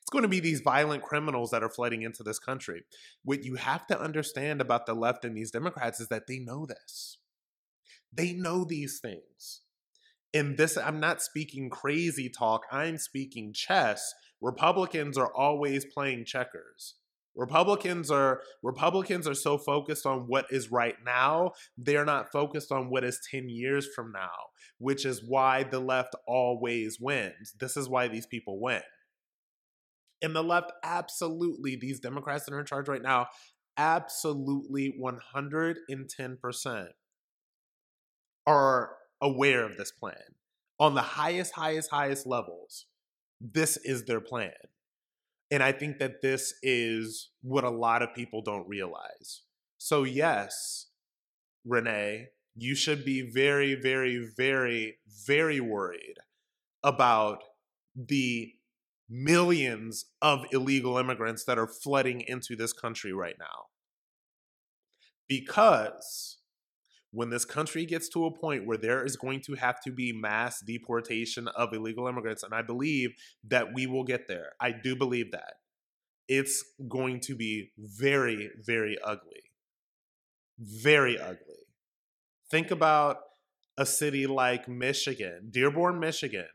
It's 0.00 0.10
going 0.10 0.22
to 0.22 0.28
be 0.28 0.40
these 0.40 0.60
violent 0.60 1.02
criminals 1.02 1.50
that 1.50 1.62
are 1.62 1.68
flooding 1.68 2.02
into 2.02 2.22
this 2.22 2.38
country. 2.38 2.84
What 3.24 3.44
you 3.44 3.56
have 3.56 3.86
to 3.88 4.00
understand 4.00 4.60
about 4.60 4.86
the 4.86 4.94
left 4.94 5.24
and 5.24 5.36
these 5.36 5.50
Democrats 5.50 6.00
is 6.00 6.08
that 6.08 6.26
they 6.26 6.38
know 6.38 6.66
this. 6.66 7.18
They 8.12 8.32
know 8.32 8.64
these 8.64 9.00
things. 9.00 9.62
And 10.34 10.56
this, 10.56 10.78
I'm 10.78 11.00
not 11.00 11.22
speaking 11.22 11.68
crazy 11.68 12.30
talk, 12.30 12.62
I'm 12.70 12.96
speaking 12.96 13.52
chess. 13.52 14.14
Republicans 14.40 15.18
are 15.18 15.32
always 15.34 15.84
playing 15.84 16.24
checkers. 16.24 16.94
Republicans 17.34 18.10
are 18.10 18.42
Republicans 18.62 19.26
are 19.26 19.34
so 19.34 19.56
focused 19.56 20.04
on 20.06 20.26
what 20.26 20.46
is 20.50 20.70
right 20.70 20.96
now, 21.04 21.52
they're 21.76 22.04
not 22.04 22.30
focused 22.30 22.70
on 22.70 22.90
what 22.90 23.04
is 23.04 23.20
10 23.30 23.48
years 23.48 23.88
from 23.94 24.12
now, 24.12 24.30
which 24.78 25.06
is 25.06 25.22
why 25.26 25.62
the 25.62 25.80
left 25.80 26.14
always 26.26 26.98
wins. 27.00 27.54
This 27.58 27.76
is 27.76 27.88
why 27.88 28.08
these 28.08 28.26
people 28.26 28.60
win. 28.60 28.82
And 30.20 30.36
the 30.36 30.42
left, 30.42 30.72
absolutely, 30.84 31.76
these 31.76 31.98
Democrats 31.98 32.44
that 32.44 32.54
are 32.54 32.60
in 32.60 32.66
charge 32.66 32.88
right 32.88 33.02
now, 33.02 33.26
absolutely 33.76 34.94
110% 35.00 36.86
are 38.46 38.90
aware 39.20 39.64
of 39.64 39.76
this 39.76 39.90
plan. 39.90 40.14
On 40.78 40.94
the 40.94 41.02
highest, 41.02 41.54
highest, 41.54 41.90
highest 41.90 42.26
levels, 42.26 42.86
this 43.40 43.76
is 43.78 44.04
their 44.04 44.20
plan. 44.20 44.52
And 45.52 45.62
I 45.62 45.72
think 45.72 46.00
that 46.00 46.22
this 46.22 46.54
is 46.64 47.30
what 47.42 47.64
a 47.64 47.70
lot 47.70 48.02
of 48.02 48.14
people 48.14 48.42
don't 48.42 48.68
realize. 48.68 49.42
So, 49.78 50.04
yes, 50.04 50.88
Renee, 51.64 52.28
you 52.56 52.74
should 52.74 53.04
be 53.04 53.30
very, 53.30 53.76
very, 53.76 54.28
very, 54.36 54.98
very 55.26 55.60
worried 55.60 56.16
about 56.82 57.44
the 57.94 58.54
millions 59.10 60.06
of 60.22 60.46
illegal 60.52 60.98
immigrants 60.98 61.44
that 61.44 61.58
are 61.58 61.68
flooding 61.68 62.22
into 62.22 62.56
this 62.56 62.72
country 62.72 63.12
right 63.12 63.36
now. 63.38 63.66
Because 65.28 66.38
when 67.12 67.30
this 67.30 67.44
country 67.44 67.86
gets 67.86 68.08
to 68.10 68.26
a 68.26 68.30
point 68.30 68.66
where 68.66 68.76
there 68.76 69.04
is 69.04 69.16
going 69.16 69.40
to 69.42 69.54
have 69.54 69.80
to 69.82 69.92
be 69.92 70.12
mass 70.12 70.60
deportation 70.60 71.48
of 71.48 71.72
illegal 71.72 72.08
immigrants, 72.08 72.42
and 72.42 72.54
I 72.54 72.62
believe 72.62 73.10
that 73.44 73.74
we 73.74 73.86
will 73.86 74.04
get 74.04 74.28
there, 74.28 74.52
I 74.60 74.72
do 74.72 74.96
believe 74.96 75.30
that. 75.32 75.54
It's 76.28 76.64
going 76.88 77.20
to 77.20 77.34
be 77.34 77.72
very, 77.78 78.50
very 78.64 78.96
ugly. 79.04 79.42
Very 80.58 81.18
ugly. 81.18 81.66
Think 82.50 82.70
about 82.70 83.18
a 83.76 83.84
city 83.84 84.26
like 84.26 84.68
Michigan, 84.68 85.48
Dearborn, 85.50 85.98
Michigan 85.98 86.46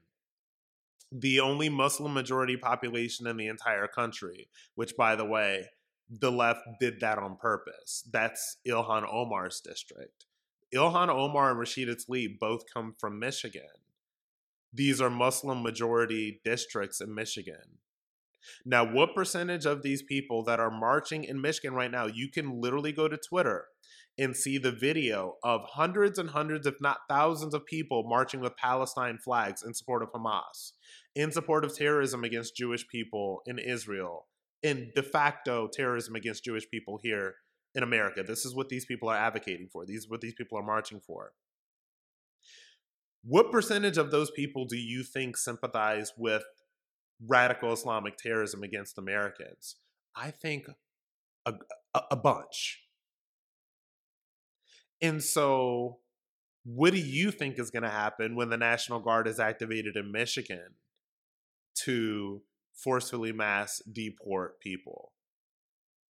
the 1.11 1.39
only 1.39 1.69
Muslim 1.69 2.13
majority 2.13 2.57
population 2.57 3.27
in 3.27 3.37
the 3.37 3.47
entire 3.47 3.87
country, 3.87 4.49
which, 4.75 4.95
by 4.97 5.15
the 5.15 5.25
way, 5.25 5.69
the 6.09 6.31
left 6.31 6.61
did 6.79 6.99
that 6.99 7.17
on 7.17 7.37
purpose. 7.37 8.03
That's 8.11 8.57
Ilhan 8.67 9.07
Omar's 9.11 9.61
district. 9.61 10.25
Ilhan 10.73 11.09
Omar 11.09 11.51
and 11.51 11.59
Rashida 11.59 11.95
Tlaib 11.95 12.39
both 12.39 12.63
come 12.71 12.93
from 12.99 13.19
Michigan. 13.19 13.63
These 14.73 14.99
are 14.99 15.09
Muslim 15.09 15.63
majority 15.63 16.41
districts 16.43 16.99
in 16.99 17.15
Michigan. 17.15 17.79
Now, 18.65 18.85
what 18.85 19.15
percentage 19.15 19.65
of 19.65 19.81
these 19.81 20.01
people 20.01 20.43
that 20.43 20.59
are 20.59 20.71
marching 20.71 21.23
in 21.23 21.41
Michigan 21.41 21.73
right 21.73 21.91
now, 21.91 22.05
you 22.05 22.29
can 22.29 22.61
literally 22.61 22.91
go 22.91 23.07
to 23.07 23.17
Twitter 23.17 23.65
and 24.17 24.35
see 24.35 24.57
the 24.57 24.71
video 24.71 25.35
of 25.43 25.61
hundreds 25.73 26.17
and 26.17 26.29
hundreds, 26.31 26.65
if 26.65 26.75
not 26.81 26.99
thousands, 27.09 27.53
of 27.53 27.65
people 27.65 28.03
marching 28.07 28.39
with 28.39 28.57
Palestine 28.57 29.17
flags 29.23 29.63
in 29.63 29.73
support 29.73 30.01
of 30.01 30.11
Hamas, 30.11 30.73
in 31.15 31.31
support 31.31 31.63
of 31.63 31.75
terrorism 31.75 32.23
against 32.23 32.55
Jewish 32.55 32.87
people 32.87 33.41
in 33.45 33.59
Israel, 33.59 34.27
in 34.63 34.91
de 34.95 35.03
facto 35.03 35.69
terrorism 35.71 36.15
against 36.15 36.43
Jewish 36.43 36.69
people 36.69 36.99
here 37.01 37.35
in 37.75 37.83
America. 37.83 38.23
This 38.23 38.45
is 38.45 38.55
what 38.55 38.69
these 38.69 38.85
people 38.85 39.09
are 39.09 39.17
advocating 39.17 39.67
for. 39.67 39.85
These 39.85 40.05
are 40.05 40.09
what 40.09 40.21
these 40.21 40.33
people 40.33 40.57
are 40.57 40.63
marching 40.63 40.99
for. 40.99 41.33
What 43.23 43.51
percentage 43.51 43.97
of 43.97 44.11
those 44.11 44.31
people 44.31 44.65
do 44.65 44.77
you 44.77 45.03
think 45.03 45.37
sympathize 45.37 46.13
with 46.17 46.43
radical 47.25 47.73
Islamic 47.73 48.17
terrorism 48.17 48.63
against 48.63 48.97
Americans? 48.97 49.75
I 50.15 50.31
think 50.31 50.65
a, 51.45 51.53
a, 51.93 52.01
a 52.11 52.15
bunch. 52.15 52.83
And 55.01 55.23
so, 55.23 55.99
what 56.63 56.93
do 56.93 56.99
you 56.99 57.31
think 57.31 57.59
is 57.59 57.69
going 57.69 57.83
to 57.83 57.89
happen 57.89 58.35
when 58.35 58.49
the 58.49 58.57
National 58.57 58.99
Guard 58.99 59.27
is 59.27 59.39
activated 59.39 59.95
in 59.95 60.11
Michigan 60.11 60.75
to 61.83 62.41
forcefully 62.73 63.31
mass 63.31 63.81
deport 63.91 64.59
people? 64.59 65.11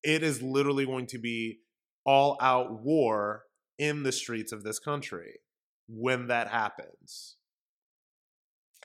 It 0.04 0.24
is 0.24 0.42
literally 0.42 0.86
going 0.86 1.08
to 1.08 1.18
be 1.18 1.60
all 2.06 2.38
out 2.42 2.82
war 2.82 3.44
in 3.77 4.04
the 4.04 4.12
streets 4.12 4.51
of 4.51 4.63
this 4.63 4.80
country 4.80 5.39
when 5.88 6.27
that 6.27 6.48
happens. 6.48 7.36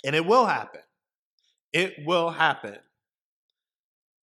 And 0.05 0.17
it 0.17 0.27
will 0.27 0.47
happen. 0.47 0.83
It 1.73 1.95
will 2.05 2.31
happen. 2.31 2.79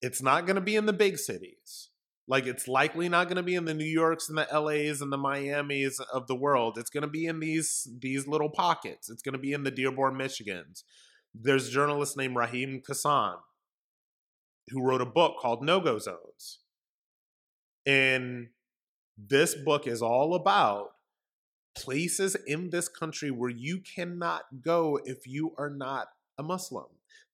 It's 0.01 0.21
not 0.21 0.45
going 0.45 0.55
to 0.55 0.61
be 0.61 0.75
in 0.75 0.85
the 0.85 0.93
big 0.93 1.17
cities. 1.17 1.89
Like 2.27 2.45
it's 2.45 2.67
likely 2.67 3.09
not 3.09 3.27
going 3.27 3.37
to 3.37 3.43
be 3.43 3.55
in 3.55 3.65
the 3.65 3.73
New 3.73 3.85
Yorks 3.85 4.29
and 4.29 4.37
the 4.37 4.47
LAs 4.53 5.01
and 5.01 5.11
the 5.11 5.17
Miamis 5.17 5.99
of 6.13 6.27
the 6.27 6.35
world. 6.35 6.77
It's 6.77 6.91
going 6.91 7.01
to 7.01 7.07
be 7.07 7.25
in 7.25 7.39
these 7.39 7.89
these 7.99 8.27
little 8.27 8.49
pockets. 8.49 9.09
It's 9.09 9.23
going 9.23 9.33
to 9.33 9.39
be 9.39 9.51
in 9.51 9.63
the 9.63 9.71
Dearborn, 9.71 10.13
Michigans. 10.13 10.83
There's 11.33 11.67
a 11.67 11.71
journalist 11.71 12.15
named 12.17 12.35
Raheem 12.35 12.83
Kassam 12.87 13.37
who 14.69 14.83
wrote 14.83 15.01
a 15.01 15.07
book 15.07 15.37
called 15.39 15.63
No 15.63 15.79
Go 15.79 15.97
Zones. 15.97 16.59
And 17.85 18.49
this 19.17 19.55
book 19.55 19.87
is 19.87 20.01
all 20.01 20.35
about 20.35 20.91
places 21.75 22.35
in 22.47 22.69
this 22.69 22.87
country 22.87 23.31
where 23.31 23.49
you 23.49 23.79
cannot 23.79 24.61
go 24.61 24.99
if 25.05 25.27
you 25.27 25.53
are 25.57 25.69
not 25.69 26.07
a 26.37 26.43
Muslim. 26.43 26.85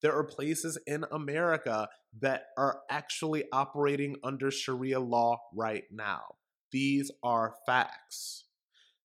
There 0.02 0.14
are 0.14 0.24
places 0.24 0.78
in 0.86 1.06
America 1.12 1.88
that 2.20 2.48
are 2.58 2.82
actually 2.90 3.46
operating 3.52 4.18
under 4.24 4.52
Sharia 4.52 5.00
law 5.00 5.42
right 5.54 5.84
now. 5.92 6.36
These 6.72 7.12
are 7.24 7.56
facts. 7.66 8.46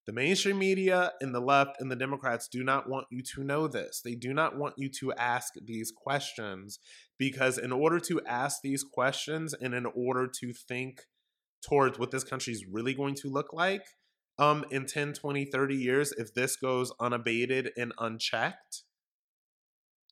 The 0.06 0.12
mainstream 0.12 0.59
media 0.59 1.12
and 1.20 1.35
the 1.35 1.40
left 1.40 1.80
and 1.80 1.90
the 1.90 1.97
Democrats 1.97 2.49
do 2.49 2.64
not 2.64 2.88
want 2.88 3.06
you 3.11 3.23
to 3.35 3.44
know 3.44 3.68
this. 3.68 4.00
They 4.04 4.14
do 4.14 4.35
not 4.35 4.59
want 4.59 4.75
you 4.76 4.88
to 5.00 5.12
ask 5.12 5.54
these 5.62 5.92
questions 5.92 6.80
because, 7.18 7.59
in 7.59 7.70
order 7.70 8.00
to 8.00 8.20
ask 8.26 8.61
these 8.62 8.82
questions 8.82 9.54
and 9.54 9.73
in 9.73 9.87
order 9.87 10.26
to 10.40 10.52
think 10.52 11.02
towards 11.62 11.99
what 11.99 12.11
this 12.11 12.25
country 12.25 12.52
is 12.52 12.67
really 12.67 12.95
going 12.95 13.14
to 13.17 13.29
look 13.29 13.52
like 13.52 13.83
um, 14.38 14.64
in 14.71 14.87
10, 14.87 15.12
20, 15.12 15.45
30 15.45 15.75
years, 15.75 16.12
if 16.12 16.33
this 16.33 16.57
goes 16.57 16.93
unabated 16.99 17.71
and 17.76 17.93
unchecked, 17.99 18.85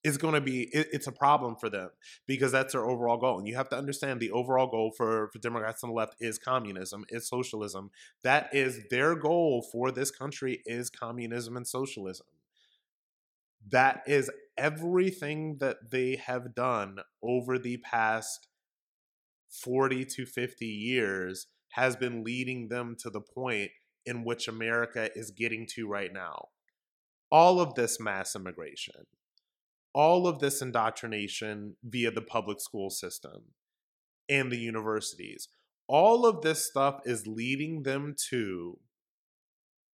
is 0.05 0.19
going 0.19 0.35
to 0.35 0.41
be 0.41 0.69
it, 0.73 0.89
it's 0.93 1.07
a 1.07 1.13
problem 1.13 1.57
for 1.57 1.69
them 1.69 1.91
because 2.27 2.53
that's 2.53 2.73
their 2.73 2.87
overall 2.87 3.17
goal 3.17 3.39
and 3.39 3.49
you 3.49 3.57
have 3.57 3.69
to 3.69 3.77
understand 3.77 4.21
the 4.21 4.31
overall 4.31 4.69
goal 4.69 4.93
for, 4.97 5.29
for 5.33 5.39
democrats 5.41 5.83
on 5.83 5.91
the 5.91 5.95
left 5.95 6.15
is 6.21 6.39
communism 6.39 7.05
is 7.09 7.29
socialism. 7.29 7.91
That 8.23 8.49
is 8.53 8.81
their 8.91 9.17
goal 9.17 9.67
for 9.73 9.91
this 9.91 10.11
country 10.11 10.63
is 10.65 10.91
communism 10.91 11.57
and 11.57 11.67
socialism. 11.67 12.27
That 13.71 14.03
is 14.07 14.31
everything 14.57 15.59
that 15.59 15.91
they 15.91 16.17
have 16.17 16.55
done 16.55 16.99
over 17.23 17.59
the 17.59 17.79
past 17.79 18.47
40 19.51 20.05
to 20.05 20.27
50 20.27 20.67
years 20.67 21.47
has 21.73 21.97
been 21.97 22.25
leading 22.25 22.69
them 22.69 22.97
to 23.01 23.11
the 23.11 23.21
point 23.21 23.71
in 24.07 24.25
which 24.25 24.49
america 24.49 25.11
is 25.15 25.31
getting 25.31 25.67
to 25.75 25.87
right 25.87 26.13
now 26.13 26.49
all 27.31 27.61
of 27.61 27.75
this 27.75 28.01
mass 28.01 28.35
immigration 28.35 29.07
all 29.95 30.27
of 30.29 30.39
this 30.39 30.63
indoctrination 30.63 31.77
via 31.83 32.11
the 32.11 32.23
public 32.23 32.61
school 32.61 32.91
system 32.91 33.43
and 34.29 34.53
the 34.53 34.59
universities. 34.59 35.49
All 35.89 36.27
of 36.27 36.43
this 36.43 36.67
stuff 36.67 37.01
is 37.05 37.27
leading 37.27 37.83
them 37.83 38.15
to 38.31 38.79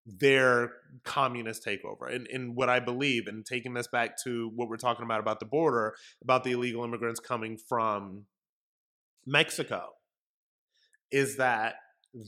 their 0.05 0.73
communist 1.05 1.65
takeover. 1.65 2.15
And, 2.15 2.27
and 2.27 2.55
what 2.55 2.69
I 2.69 2.81
believe, 2.81 3.27
and 3.27 3.47
taking 3.47 3.73
this 3.73 3.87
back 3.87 4.23
to 4.25 4.51
what 4.55 4.69
we're 4.69 4.77
talking 4.77 5.05
about 5.05 5.21
about 5.21 5.41
the 5.41 5.47
border, 5.47 5.95
about 6.23 6.45
the 6.45 6.53
illegal 6.53 6.85
immigrants 6.85 7.21
coming 7.21 7.57
from 7.57 8.27
Mexico, 9.27 9.91
is 11.11 11.37
that 11.37 11.75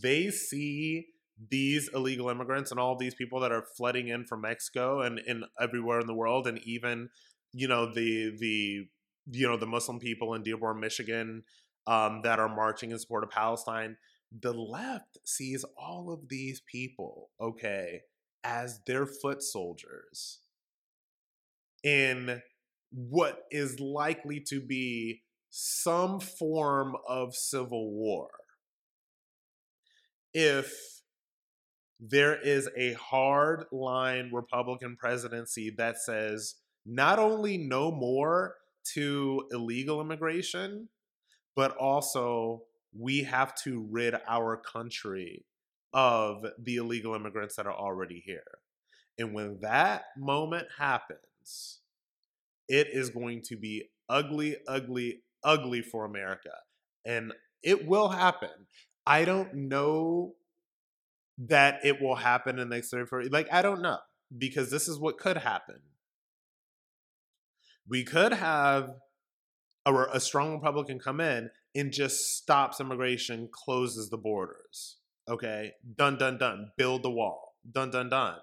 they 0.02 0.30
see 0.30 1.06
these 1.50 1.90
illegal 1.94 2.30
immigrants 2.30 2.70
and 2.70 2.80
all 2.80 2.96
these 2.96 3.14
people 3.14 3.40
that 3.40 3.52
are 3.52 3.64
flooding 3.76 4.08
in 4.08 4.24
from 4.24 4.40
Mexico 4.40 5.02
and, 5.02 5.20
and 5.26 5.44
everywhere 5.60 6.00
in 6.00 6.06
the 6.06 6.14
world, 6.14 6.46
and 6.46 6.58
even 6.64 7.08
you 7.52 7.68
know 7.68 7.86
the 7.92 8.36
the 8.38 8.86
you 9.30 9.48
know, 9.48 9.56
the 9.56 9.66
Muslim 9.66 9.98
people 9.98 10.34
in 10.34 10.42
Dearborn, 10.42 10.80
Michigan, 10.80 11.42
um, 11.86 12.20
that 12.22 12.38
are 12.38 12.54
marching 12.54 12.90
in 12.90 12.98
support 12.98 13.24
of 13.24 13.30
Palestine. 13.30 13.96
The 14.40 14.52
left 14.52 15.18
sees 15.24 15.64
all 15.76 16.12
of 16.12 16.28
these 16.28 16.60
people, 16.60 17.30
okay, 17.40 18.02
as 18.44 18.80
their 18.86 19.06
foot 19.06 19.42
soldiers 19.42 20.40
in 21.82 22.42
what 22.90 23.42
is 23.50 23.80
likely 23.80 24.40
to 24.40 24.60
be 24.60 25.22
some 25.58 26.20
form 26.20 26.94
of 27.08 27.34
civil 27.34 27.90
war. 27.90 28.28
If 30.34 31.00
there 31.98 32.38
is 32.38 32.68
a 32.76 32.92
hard 32.92 33.64
line 33.72 34.28
Republican 34.34 34.96
presidency 34.96 35.72
that 35.78 35.96
says 35.96 36.56
not 36.84 37.18
only 37.18 37.56
no 37.56 37.90
more 37.90 38.56
to 38.92 39.48
illegal 39.50 40.02
immigration, 40.02 40.90
but 41.54 41.74
also 41.78 42.64
we 42.92 43.22
have 43.22 43.54
to 43.62 43.88
rid 43.90 44.14
our 44.28 44.58
country 44.58 45.46
of 45.94 46.44
the 46.62 46.76
illegal 46.76 47.14
immigrants 47.14 47.56
that 47.56 47.66
are 47.66 47.72
already 47.72 48.22
here. 48.26 48.58
And 49.18 49.32
when 49.32 49.60
that 49.62 50.04
moment 50.18 50.66
happens, 50.76 51.80
it 52.68 52.88
is 52.92 53.08
going 53.08 53.40
to 53.46 53.56
be 53.56 53.88
ugly, 54.06 54.56
ugly, 54.68 55.22
ugly 55.44 55.82
for 55.82 56.04
America. 56.04 56.52
And 57.04 57.32
it 57.62 57.86
will 57.86 58.08
happen. 58.08 58.66
I 59.06 59.24
don't 59.24 59.54
know 59.54 60.34
that 61.38 61.80
it 61.84 62.00
will 62.00 62.16
happen 62.16 62.58
in 62.58 62.68
the 62.68 62.76
next 62.76 62.90
30, 62.90 63.06
40, 63.06 63.28
like, 63.28 63.52
I 63.52 63.62
don't 63.62 63.82
know, 63.82 63.98
because 64.36 64.70
this 64.70 64.88
is 64.88 64.98
what 64.98 65.18
could 65.18 65.36
happen. 65.36 65.80
We 67.88 68.04
could 68.04 68.32
have 68.32 68.90
a, 69.84 69.94
a 70.12 70.20
strong 70.20 70.54
Republican 70.54 70.98
come 70.98 71.20
in 71.20 71.50
and 71.74 71.92
just 71.92 72.36
stops 72.36 72.80
immigration, 72.80 73.48
closes 73.52 74.08
the 74.10 74.16
borders. 74.16 74.96
Okay, 75.28 75.72
done, 75.96 76.16
done, 76.18 76.38
done. 76.38 76.70
Build 76.76 77.02
the 77.02 77.10
wall. 77.10 77.54
Done, 77.70 77.90
done, 77.90 78.08
done. 78.08 78.36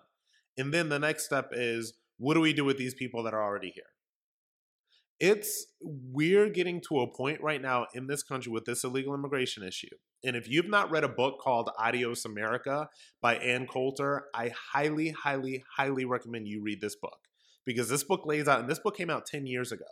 And 0.58 0.74
then 0.74 0.90
the 0.90 1.00
next 1.00 1.26
step 1.26 1.50
is 1.52 1.94
what 2.18 2.36
do 2.36 2.42
we 2.42 2.54
do 2.54 2.64
with 2.64 2.78
these 2.78 2.94
people 2.94 3.24
that 3.24 3.34
are 3.34 3.44
already 3.44 3.72
here? 3.72 3.84
It's 5.20 5.68
we're 5.82 6.50
getting 6.50 6.82
to 6.90 7.00
a 7.00 7.08
point 7.08 7.42
right 7.42 7.62
now 7.62 7.88
in 7.94 8.08
this 8.08 8.24
country 8.24 8.52
with 8.52 8.66
this 8.66 8.84
illegal 8.84 9.14
immigration 9.14 9.64
issue. 9.64 9.96
And 10.24 10.36
if 10.36 10.50
you've 10.50 10.70
not 10.70 10.90
read 10.92 11.04
a 11.04 11.10
book 11.10 11.40
called 11.40 11.70
Adios 11.78 12.26
America 12.26 12.90
by 13.22 13.36
Ann 13.36 13.68
Coulter, 13.68 14.26
I 14.34 14.52
highly, 14.74 15.10
highly, 15.10 15.64
highly 15.78 16.06
recommend 16.06 16.48
you 16.48 16.62
read 16.62 16.82
this 16.82 16.96
book 16.96 17.18
because 17.66 17.90
this 17.90 18.04
book 18.04 18.26
lays 18.26 18.48
out, 18.48 18.60
and 18.60 18.70
this 18.70 18.80
book 18.80 18.98
came 18.98 19.10
out 19.10 19.26
10 19.26 19.46
years 19.46 19.72
ago. 19.72 19.86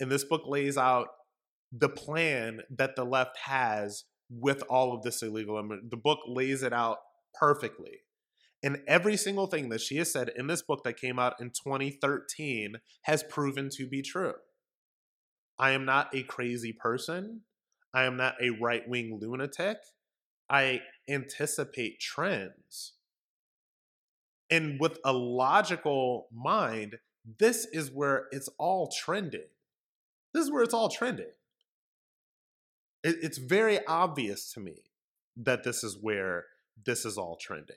And 0.00 0.10
this 0.10 0.24
book 0.24 0.42
lays 0.46 0.76
out 0.76 1.08
the 1.70 1.88
plan 1.88 2.60
that 2.70 2.96
the 2.96 3.04
left 3.04 3.38
has 3.44 4.04
with 4.30 4.62
all 4.68 4.94
of 4.94 5.02
this 5.02 5.22
illegal 5.22 5.58
immigration. 5.58 5.88
The 5.90 5.96
book 5.96 6.20
lays 6.26 6.62
it 6.62 6.72
out 6.72 6.98
perfectly. 7.38 8.00
And 8.64 8.78
every 8.88 9.18
single 9.18 9.46
thing 9.46 9.68
that 9.68 9.82
she 9.82 9.98
has 9.98 10.10
said 10.10 10.30
in 10.34 10.46
this 10.46 10.62
book 10.62 10.84
that 10.84 10.96
came 10.96 11.18
out 11.18 11.34
in 11.38 11.50
2013 11.50 12.76
has 13.02 13.22
proven 13.22 13.68
to 13.74 13.86
be 13.86 14.00
true. 14.00 14.32
I 15.58 15.72
am 15.72 15.84
not 15.84 16.14
a 16.14 16.22
crazy 16.22 16.72
person. 16.72 17.42
I 17.92 18.04
am 18.04 18.16
not 18.16 18.36
a 18.42 18.50
right 18.50 18.88
wing 18.88 19.18
lunatic. 19.20 19.76
I 20.48 20.80
anticipate 21.06 22.00
trends. 22.00 22.94
And 24.50 24.80
with 24.80 24.98
a 25.04 25.12
logical 25.12 26.28
mind, 26.32 26.96
this 27.38 27.66
is 27.70 27.90
where 27.90 28.28
it's 28.32 28.48
all 28.58 28.90
trending. 28.90 29.48
This 30.32 30.44
is 30.44 30.50
where 30.50 30.62
it's 30.62 30.74
all 30.74 30.88
trending. 30.88 31.32
It's 33.02 33.36
very 33.36 33.84
obvious 33.86 34.50
to 34.54 34.60
me 34.60 34.84
that 35.36 35.64
this 35.64 35.84
is 35.84 35.98
where 36.00 36.46
this 36.86 37.04
is 37.04 37.18
all 37.18 37.36
trending. 37.36 37.76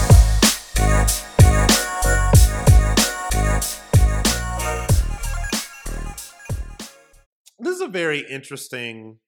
This 7.63 7.75
is 7.75 7.81
a 7.81 7.87
very 7.87 8.25
interesting 8.27 9.19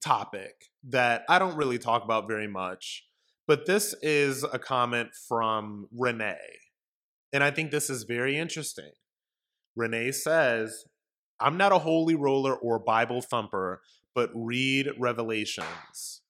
topic 0.00 0.66
that 0.88 1.24
I 1.28 1.40
don't 1.40 1.56
really 1.56 1.76
talk 1.76 2.04
about 2.04 2.28
very 2.28 2.46
much, 2.46 3.04
but 3.48 3.66
this 3.66 3.96
is 4.00 4.44
a 4.44 4.60
comment 4.60 5.08
from 5.26 5.88
Renee. 5.92 6.36
And 7.32 7.42
I 7.42 7.50
think 7.50 7.72
this 7.72 7.90
is 7.90 8.04
very 8.04 8.38
interesting. 8.38 8.92
Renee 9.74 10.12
says, 10.12 10.84
I'm 11.40 11.56
not 11.56 11.72
a 11.72 11.80
holy 11.80 12.14
roller 12.14 12.54
or 12.54 12.78
Bible 12.78 13.20
thumper, 13.20 13.82
but 14.14 14.30
read 14.36 14.90
Revelations. 14.96 16.22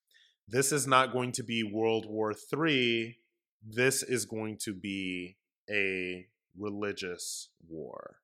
This 0.48 0.72
is 0.72 0.86
not 0.86 1.12
going 1.12 1.32
to 1.32 1.42
be 1.42 1.62
World 1.62 2.06
War 2.08 2.32
III. 2.32 3.18
This 3.62 4.02
is 4.02 4.24
going 4.24 4.56
to 4.62 4.72
be 4.72 5.36
a 5.70 6.24
religious 6.58 7.50
war. 7.68 8.21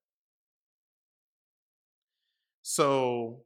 So, 2.70 3.44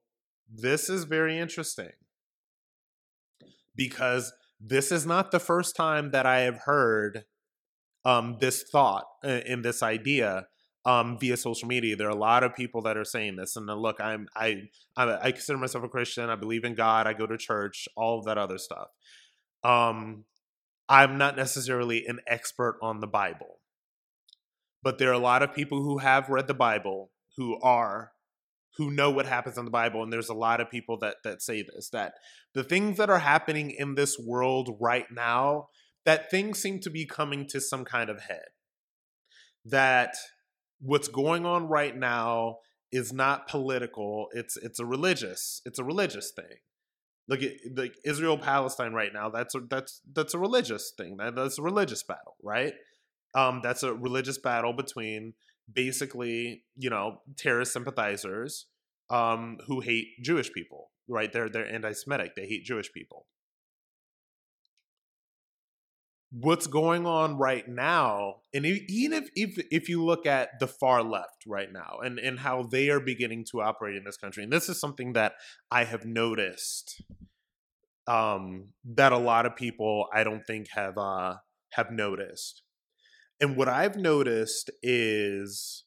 this 0.53 0.91
is 0.91 1.05
very 1.05 1.39
interesting 1.39 1.93
because 3.77 4.33
this 4.61 4.91
is 4.91 5.07
not 5.07 5.31
the 5.31 5.39
first 5.39 5.77
time 5.77 6.11
that 6.11 6.27
I 6.27 6.41
have 6.41 6.63
heard 6.65 7.23
um, 8.05 8.39
this 8.41 8.65
thought 8.65 9.05
in 9.23 9.63
this 9.63 9.81
idea 9.81 10.49
um, 10.85 11.21
via 11.21 11.37
social 11.37 11.69
media. 11.69 11.95
There 11.95 12.09
are 12.09 12.11
a 12.11 12.17
lot 12.17 12.43
of 12.43 12.57
people 12.57 12.83
that 12.83 12.97
are 12.97 13.05
saying 13.05 13.37
this. 13.37 13.55
And 13.55 13.69
look, 13.69 14.01
I'm 14.01 14.27
I 14.35 14.63
I 14.97 15.31
consider 15.31 15.57
myself 15.57 15.85
a 15.85 15.89
Christian. 15.89 16.29
I 16.29 16.35
believe 16.35 16.65
in 16.65 16.75
God. 16.75 17.07
I 17.07 17.13
go 17.13 17.29
to 17.29 17.39
church. 17.39 17.87
All 17.97 18.19
of 18.19 18.25
that 18.25 18.39
other 18.39 18.59
stuff. 18.59 18.89
Um, 19.63 20.25
I'm 20.89 21.17
not 21.17 21.37
necessarily 21.37 22.07
an 22.07 22.19
expert 22.27 22.77
on 22.83 22.99
the 22.99 23.07
Bible, 23.07 23.61
but 24.83 24.99
there 24.99 25.11
are 25.11 25.13
a 25.13 25.19
lot 25.19 25.45
of 25.45 25.55
people 25.55 25.81
who 25.81 25.99
have 25.99 26.29
read 26.29 26.49
the 26.49 26.55
Bible 26.55 27.13
who 27.37 27.61
are 27.61 28.11
who 28.77 28.91
know 28.91 29.11
what 29.11 29.27
happens 29.27 29.59
in 29.59 29.65
the 29.65 29.71
Bible, 29.71 30.03
and 30.03 30.13
there's 30.13 30.29
a 30.29 30.35
lot 30.35 30.61
of 30.61 30.71
people 30.71 30.99
that 30.99 31.17
that 31.25 31.43
say 31.43 31.63
this 31.63 31.91
that 31.91 32.15
the 32.55 32.65
things 32.65 32.97
that 32.99 33.11
are 33.11 33.19
happening 33.19 33.71
in 33.71 33.95
this 33.95 34.19
world 34.19 34.77
right 34.81 35.07
now, 35.11 35.69
that 36.05 36.31
things 36.31 36.61
seem 36.61 36.81
to 36.81 36.91
be 36.91 37.05
coming 37.05 37.47
to 37.49 37.61
some 37.61 37.85
kind 37.85 38.11
of 38.11 38.23
head. 38.23 38.47
That 39.65 40.15
what's 40.81 41.09
going 41.09 41.47
on 41.47 41.69
right 41.69 41.97
now 41.97 42.59
is 42.91 43.13
not 43.13 43.49
political; 43.49 44.29
it's 44.33 44.57
it's 44.57 44.81
a 44.81 44.87
religious 44.87 45.61
it's 45.65 45.79
a 45.79 45.85
religious 45.85 46.33
thing. 46.35 46.59
Look 47.29 47.43
at 47.43 47.53
like 47.77 47.95
Israel 48.05 48.39
Palestine 48.39 48.93
right 48.93 49.13
now. 49.13 49.29
That's 49.29 49.55
a, 49.55 49.61
that's 49.69 50.01
that's 50.13 50.35
a 50.35 50.39
religious 50.39 50.93
thing. 50.97 51.19
That, 51.19 51.37
that's 51.37 51.59
a 51.59 51.63
religious 51.63 52.03
battle, 52.03 52.37
right? 52.43 52.75
Um, 53.35 53.61
that's 53.63 53.83
a 53.83 53.95
religious 53.95 54.39
battle 54.39 54.73
between 54.73 55.35
basically, 55.71 56.65
you 56.77 56.91
know, 56.91 57.19
terrorist 57.37 57.73
sympathizers 57.73 58.67
um, 59.11 59.59
who 59.67 59.81
hate 59.81 60.09
Jewish 60.23 60.53
people, 60.53 60.91
right? 61.09 61.33
They're 61.33 61.49
they're 61.49 61.73
anti-Semitic. 61.73 62.35
They 62.35 62.47
hate 62.47 62.65
Jewish 62.65 62.93
people. 62.93 63.27
What's 66.31 66.67
going 66.67 67.05
on 67.05 67.37
right 67.37 67.69
now, 67.69 68.37
and 68.55 68.65
even 68.65 69.13
if, 69.13 69.29
if 69.35 69.67
if 69.71 69.89
you 69.91 70.03
look 70.03 70.25
at 70.25 70.59
the 70.61 70.67
far 70.67 71.03
left 71.03 71.45
right 71.47 71.71
now, 71.71 71.99
and 72.03 72.19
and 72.19 72.39
how 72.39 72.63
they 72.63 72.89
are 72.89 73.01
beginning 73.01 73.45
to 73.53 73.61
operate 73.61 73.97
in 73.97 74.05
this 74.05 74.17
country, 74.17 74.43
and 74.43 74.51
this 74.51 74.71
is 74.71 74.81
something 74.81 75.13
that 75.13 75.35
I 75.71 75.85
have 75.85 76.07
noticed, 76.07 77.03
um, 78.07 78.69
that 78.95 79.13
a 79.13 79.19
lot 79.19 79.45
of 79.45 79.57
people 79.57 80.07
I 80.15 80.25
don't 80.25 80.47
think 80.47 80.69
have 80.71 80.97
uh 80.97 81.37
have 81.73 81.91
noticed 81.91 82.63
and 83.43 83.57
what 83.57 83.69
I've 83.69 83.97
noticed 83.97 84.71
is 84.85 85.83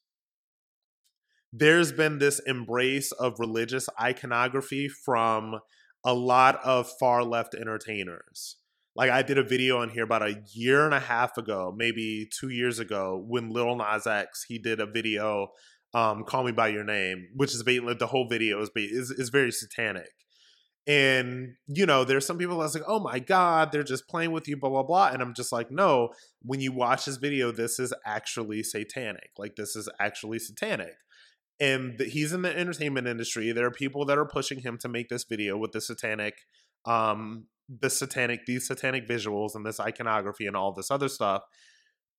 there's 1.53 1.93
been 1.93 2.19
this 2.19 2.39
embrace 2.45 3.13
of 3.13 3.39
religious 3.39 3.87
iconography 3.99 4.89
from 4.89 5.61
a 6.03 6.13
lot 6.13 6.59
of 6.65 6.91
far 6.99 7.23
left 7.23 7.55
entertainers. 7.55 8.57
Like 8.93 9.09
I 9.09 9.21
did 9.21 9.37
a 9.37 9.43
video 9.43 9.79
on 9.79 9.89
here 9.89 10.03
about 10.03 10.21
a 10.21 10.43
year 10.53 10.83
and 10.83 10.93
a 10.93 10.99
half 10.99 11.37
ago, 11.37 11.73
maybe 11.75 12.27
two 12.37 12.49
years 12.49 12.79
ago, 12.79 13.23
when 13.25 13.51
Lil 13.51 13.77
Nas 13.77 14.05
X 14.05 14.45
he 14.47 14.59
did 14.59 14.81
a 14.81 14.85
video, 14.85 15.47
um, 15.93 16.25
"Call 16.25 16.43
Me 16.43 16.51
by 16.51 16.67
Your 16.67 16.83
Name," 16.83 17.29
which 17.35 17.53
is 17.53 17.63
the 17.63 18.07
whole 18.09 18.27
video 18.29 18.61
is 18.61 18.69
is, 18.75 19.11
is 19.11 19.29
very 19.29 19.51
satanic. 19.51 20.11
And, 20.87 21.55
you 21.67 21.85
know, 21.85 22.03
there's 22.03 22.27
some 22.27 22.37
people 22.37 22.59
that's 22.59 22.75
like, 22.75 22.83
oh 22.87 22.99
my 22.99 23.17
God, 23.17 23.71
they're 23.71 23.83
just 23.83 24.07
playing 24.07 24.31
with 24.31 24.47
you, 24.47 24.55
blah, 24.55 24.69
blah, 24.69 24.83
blah. 24.83 25.07
And 25.07 25.21
I'm 25.21 25.33
just 25.33 25.51
like, 25.51 25.71
no, 25.71 26.09
when 26.43 26.59
you 26.59 26.71
watch 26.71 27.05
this 27.05 27.17
video, 27.17 27.51
this 27.51 27.79
is 27.79 27.91
actually 28.05 28.61
satanic. 28.61 29.31
Like, 29.37 29.55
this 29.55 29.75
is 29.75 29.89
actually 29.99 30.37
satanic. 30.37 30.93
And 31.59 31.99
he's 31.99 32.33
in 32.33 32.43
the 32.43 32.55
entertainment 32.55 33.07
industry. 33.07 33.51
There 33.51 33.65
are 33.65 33.71
people 33.71 34.05
that 34.05 34.17
are 34.17 34.25
pushing 34.25 34.59
him 34.59 34.77
to 34.79 34.89
make 34.89 35.09
this 35.09 35.23
video 35.23 35.57
with 35.57 35.71
the 35.71 35.81
satanic, 35.81 36.35
um, 36.85 37.45
the 37.67 37.89
satanic, 37.89 38.45
these 38.45 38.67
satanic 38.67 39.07
visuals 39.07 39.55
and 39.55 39.65
this 39.65 39.79
iconography 39.79 40.45
and 40.45 40.55
all 40.55 40.71
this 40.71 40.91
other 40.91 41.07
stuff. 41.07 41.43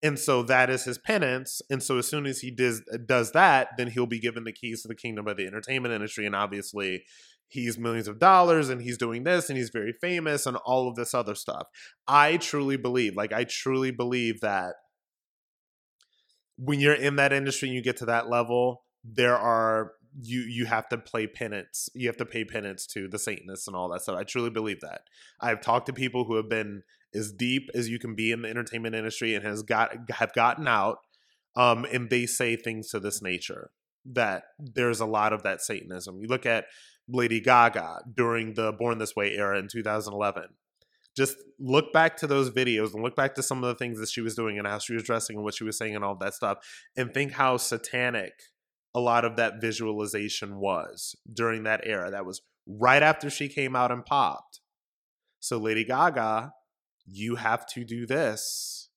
And 0.03 0.19
so 0.19 0.43
that 0.45 0.71
is 0.71 0.85
his 0.85 0.99
penance. 0.99 1.63
And 1.71 1.83
so 1.83 1.99
as 1.99 2.07
soon 2.07 2.27
as 2.27 2.41
he 2.41 2.51
does 2.51 2.83
does 3.07 3.33
that, 3.33 3.71
then 3.79 3.89
he'll 3.89 4.07
be 4.07 4.19
given 4.19 4.45
the 4.45 4.53
keys 4.53 4.83
to 4.83 4.89
the 4.89 4.95
kingdom 4.95 5.25
by 5.25 5.35
the 5.35 5.47
entertainment 5.47 5.95
industry. 5.95 6.27
And 6.27 6.35
obviously, 6.35 7.05
he's 7.49 7.79
millions 7.79 8.09
of 8.09 8.19
dollars 8.19 8.69
and 8.69 8.83
he's 8.83 8.99
doing 8.99 9.25
this 9.25 9.49
and 9.49 9.57
he's 9.57 9.71
very 9.71 9.93
famous 9.93 10.47
and 10.47 10.57
all 10.59 10.89
of 10.89 10.97
this 10.97 11.15
other 11.15 11.35
stuff. 11.35 11.69
I 12.07 12.37
truly 12.37 12.77
believe, 12.77 13.17
like, 13.17 13.33
I 13.33 13.45
truly 13.45 13.91
believe 13.91 14.41
that 14.41 14.75
when 16.59 16.81
you're 16.81 16.95
in 16.95 17.17
that 17.17 17.33
industry 17.33 17.69
and 17.69 17.77
you 17.77 17.83
get 17.83 17.99
to 17.99 18.07
that 18.07 18.29
level, 18.29 18.83
there 19.05 19.37
are 19.37 19.93
you 20.23 20.41
you 20.41 20.65
have 20.67 20.89
to 20.89 20.99
play 20.99 21.27
penance. 21.27 21.89
You 21.95 22.09
have 22.09 22.17
to 22.17 22.27
pay 22.27 22.45
penance 22.45 22.87
to 22.89 23.09
the 23.09 23.19
Satanists 23.19 23.67
and 23.67 23.77
all 23.77 23.89
that 23.91 24.03
stuff. 24.03 24.17
I 24.19 24.25
truly 24.25 24.51
believe 24.51 24.81
that. 24.81 25.03
I've 25.41 25.61
talked 25.61 25.87
to 25.87 25.93
people 25.93 26.25
who 26.25 26.37
have 26.37 26.49
been 26.49 26.83
as 27.15 27.33
deep 27.33 27.71
as 27.75 27.89
you 27.89 27.99
can 27.99 28.15
be 28.15 28.33
in 28.33 28.43
the 28.43 28.49
entertainment 28.49 28.95
industry 28.95 29.35
and 29.35 29.45
has 29.45 29.63
got 29.63 30.11
have 30.11 30.33
gotten 30.33 30.67
out, 30.67 30.99
um, 31.55 31.85
and 31.93 32.09
they 32.11 32.27
say 32.27 32.57
things 32.57 32.89
to 32.91 33.01
this 33.01 33.21
nature 33.21 33.71
that 34.07 34.45
there's 34.59 35.01
a 35.01 35.07
lot 35.07 35.33
of 35.33 35.43
that 35.43 35.61
Satanism. 35.61 36.21
You 36.21 36.29
look 36.29 36.47
at 36.47 36.67
Lady 37.09 37.41
Gaga 37.41 38.03
during 38.15 38.55
the 38.55 38.73
Born 38.73 38.99
This 38.99 39.15
Way 39.15 39.33
era 39.33 39.59
in 39.59 39.69
2011. 39.69 40.45
Just 41.17 41.37
look 41.59 41.93
back 41.93 42.17
to 42.19 42.27
those 42.27 42.51
videos 42.51 42.93
and 42.93 43.03
look 43.03 43.17
back 43.17 43.35
to 43.37 43.43
some 43.43 43.65
of 43.65 43.69
the 43.69 43.75
things 43.75 43.99
that 43.99 44.11
she 44.11 44.21
was 44.21 44.35
doing 44.35 44.59
and 44.59 44.67
how 44.67 44.79
she 44.79 44.93
was 44.93 45.03
dressing 45.03 45.37
and 45.37 45.45
what 45.45 45.55
she 45.55 45.65
was 45.65 45.79
saying 45.79 45.95
and 45.95 46.05
all 46.05 46.17
that 46.17 46.35
stuff, 46.35 46.59
and 46.97 47.15
think 47.15 47.33
how 47.33 47.57
satanic 47.57 48.33
a 48.95 49.01
lot 49.01 49.25
of 49.25 49.37
that 49.37 49.61
visualization 49.61 50.57
was 50.57 51.17
during 51.33 51.63
that 51.63 51.81
era. 51.85 52.11
That 52.11 52.27
was 52.27 52.43
right 52.67 53.03
after 53.03 53.31
she 53.31 53.49
came 53.49 53.75
out 53.75 53.91
and 53.91 54.05
popped. 54.05 54.61
So, 55.41 55.59
Lady 55.59 55.85
Gaga, 55.85 56.53
you 57.07 57.37
have 57.37 57.67
to 57.69 57.85
do 57.85 58.07
this 58.07 58.89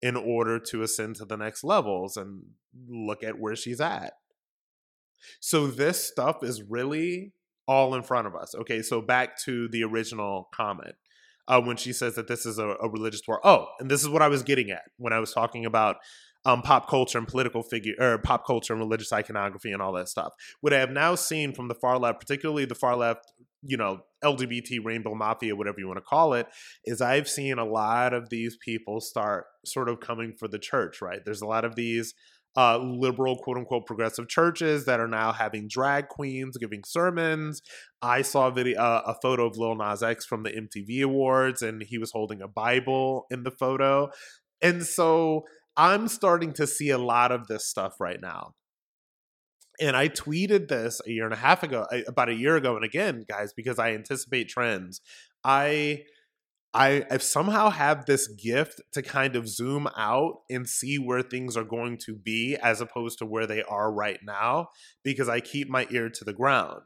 in 0.00 0.16
order 0.16 0.58
to 0.58 0.82
ascend 0.82 1.16
to 1.16 1.24
the 1.24 1.36
next 1.36 1.62
levels 1.62 2.16
and 2.16 2.42
look 2.88 3.22
at 3.22 3.38
where 3.38 3.56
she's 3.56 3.80
at. 3.80 4.14
So 5.40 5.66
this 5.66 6.02
stuff 6.04 6.42
is 6.42 6.62
really 6.62 7.32
all 7.66 7.94
in 7.94 8.02
front 8.02 8.26
of 8.26 8.34
us. 8.34 8.54
Okay, 8.54 8.82
so 8.82 9.00
back 9.00 9.38
to 9.44 9.68
the 9.68 9.84
original 9.84 10.48
comment. 10.54 10.94
Uh, 11.46 11.60
when 11.60 11.76
she 11.76 11.92
says 11.92 12.14
that 12.14 12.26
this 12.26 12.46
is 12.46 12.58
a, 12.58 12.68
a, 12.80 12.88
religious 12.88 13.20
war. 13.28 13.38
Oh, 13.44 13.66
and 13.78 13.90
this 13.90 14.00
is 14.00 14.08
what 14.08 14.22
I 14.22 14.28
was 14.28 14.42
getting 14.42 14.70
at 14.70 14.80
when 14.96 15.12
I 15.12 15.18
was 15.18 15.34
talking 15.34 15.66
about 15.66 15.96
um, 16.46 16.62
pop 16.62 16.88
culture 16.88 17.18
and 17.18 17.28
political 17.28 17.62
figure, 17.62 17.94
or 17.98 18.16
pop 18.18 18.46
culture 18.46 18.72
and 18.72 18.80
religious 18.80 19.12
iconography 19.12 19.70
and 19.70 19.80
all 19.80 19.92
that 19.92 20.08
stuff. 20.08 20.32
What 20.60 20.72
I 20.72 20.78
have 20.78 20.90
now 20.90 21.14
seen 21.14 21.52
from 21.52 21.68
the 21.68 21.74
far 21.74 21.98
left, 21.98 22.20
particularly 22.20 22.64
the 22.64 22.74
far 22.74 22.96
left, 22.96 23.30
you 23.62 23.76
know, 23.76 24.00
LGBT 24.22 24.84
rainbow 24.84 25.14
mafia, 25.14 25.56
whatever 25.56 25.80
you 25.80 25.86
want 25.86 25.98
to 25.98 26.02
call 26.02 26.34
it, 26.34 26.46
is 26.84 27.00
I've 27.00 27.28
seen 27.28 27.58
a 27.58 27.64
lot 27.64 28.12
of 28.12 28.28
these 28.28 28.56
people 28.56 29.00
start 29.00 29.44
sort 29.64 29.88
of 29.88 30.00
coming 30.00 30.34
for 30.38 30.48
the 30.48 30.58
church. 30.58 31.00
Right? 31.00 31.20
There's 31.24 31.42
a 31.42 31.46
lot 31.46 31.64
of 31.64 31.76
these 31.76 32.14
uh, 32.56 32.78
liberal, 32.78 33.36
quote 33.36 33.56
unquote, 33.56 33.86
progressive 33.86 34.28
churches 34.28 34.84
that 34.84 35.00
are 35.00 35.08
now 35.08 35.32
having 35.32 35.68
drag 35.68 36.08
queens 36.08 36.56
giving 36.56 36.82
sermons. 36.84 37.62
I 38.00 38.22
saw 38.22 38.48
a 38.48 38.52
video, 38.52 38.80
uh, 38.80 39.02
a 39.06 39.14
photo 39.20 39.46
of 39.46 39.56
Lil 39.56 39.74
Nas 39.76 40.02
X 40.02 40.24
from 40.24 40.42
the 40.42 40.50
MTV 40.50 41.02
Awards, 41.02 41.62
and 41.62 41.82
he 41.82 41.98
was 41.98 42.12
holding 42.12 42.40
a 42.40 42.48
Bible 42.48 43.26
in 43.30 43.42
the 43.42 43.50
photo. 43.50 44.10
And 44.62 44.84
so 44.84 45.44
I'm 45.76 46.08
starting 46.08 46.52
to 46.54 46.66
see 46.66 46.90
a 46.90 46.98
lot 46.98 47.32
of 47.32 47.48
this 47.48 47.66
stuff 47.66 48.00
right 48.00 48.20
now. 48.20 48.54
And 49.80 49.96
I 49.96 50.08
tweeted 50.08 50.68
this 50.68 51.00
a 51.04 51.10
year 51.10 51.24
and 51.24 51.34
a 51.34 51.38
half 51.38 51.64
ago, 51.64 51.86
about 52.06 52.28
a 52.28 52.34
year 52.34 52.54
ago. 52.54 52.76
And 52.76 52.84
again, 52.84 53.24
guys, 53.28 53.52
because 53.52 53.78
I 53.80 53.92
anticipate 53.92 54.48
trends, 54.48 55.00
I 55.42 56.04
I 56.74 57.04
I've 57.10 57.22
somehow 57.22 57.70
have 57.70 58.04
this 58.04 58.26
gift 58.26 58.80
to 58.92 59.02
kind 59.02 59.36
of 59.36 59.48
zoom 59.48 59.88
out 59.96 60.40
and 60.50 60.68
see 60.68 60.98
where 60.98 61.22
things 61.22 61.56
are 61.56 61.64
going 61.64 61.98
to 61.98 62.14
be 62.14 62.56
as 62.56 62.80
opposed 62.80 63.18
to 63.18 63.26
where 63.26 63.46
they 63.46 63.62
are 63.62 63.92
right 63.92 64.18
now 64.24 64.68
because 65.04 65.28
I 65.28 65.40
keep 65.40 65.68
my 65.68 65.86
ear 65.90 66.10
to 66.10 66.24
the 66.24 66.32
ground. 66.32 66.82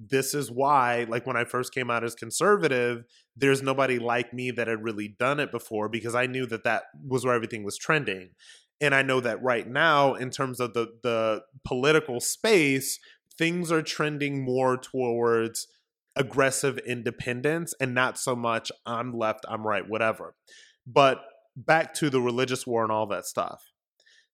This 0.00 0.34
is 0.34 0.50
why, 0.50 1.06
like 1.08 1.26
when 1.26 1.36
I 1.36 1.44
first 1.44 1.72
came 1.72 1.88
out 1.88 2.02
as 2.02 2.16
conservative, 2.16 3.04
there's 3.36 3.62
nobody 3.62 4.00
like 4.00 4.34
me 4.34 4.50
that 4.50 4.66
had 4.66 4.82
really 4.82 5.14
done 5.16 5.38
it 5.38 5.52
before 5.52 5.88
because 5.88 6.16
I 6.16 6.26
knew 6.26 6.44
that 6.46 6.64
that 6.64 6.84
was 7.06 7.24
where 7.24 7.34
everything 7.34 7.62
was 7.62 7.78
trending. 7.78 8.30
And 8.80 8.96
I 8.96 9.02
know 9.02 9.20
that 9.20 9.40
right 9.40 9.68
now, 9.68 10.14
in 10.14 10.30
terms 10.30 10.58
of 10.58 10.74
the 10.74 10.88
the 11.04 11.42
political 11.64 12.18
space, 12.20 12.98
things 13.38 13.70
are 13.70 13.82
trending 13.82 14.44
more 14.44 14.76
towards 14.76 15.68
aggressive 16.16 16.78
independence 16.78 17.74
and 17.80 17.94
not 17.94 18.18
so 18.18 18.36
much 18.36 18.70
I'm 18.86 19.16
left, 19.16 19.44
I'm 19.48 19.66
right, 19.66 19.88
whatever. 19.88 20.34
But 20.86 21.22
back 21.56 21.94
to 21.94 22.10
the 22.10 22.20
religious 22.20 22.66
war 22.66 22.82
and 22.82 22.92
all 22.92 23.06
that 23.06 23.26
stuff. 23.26 23.62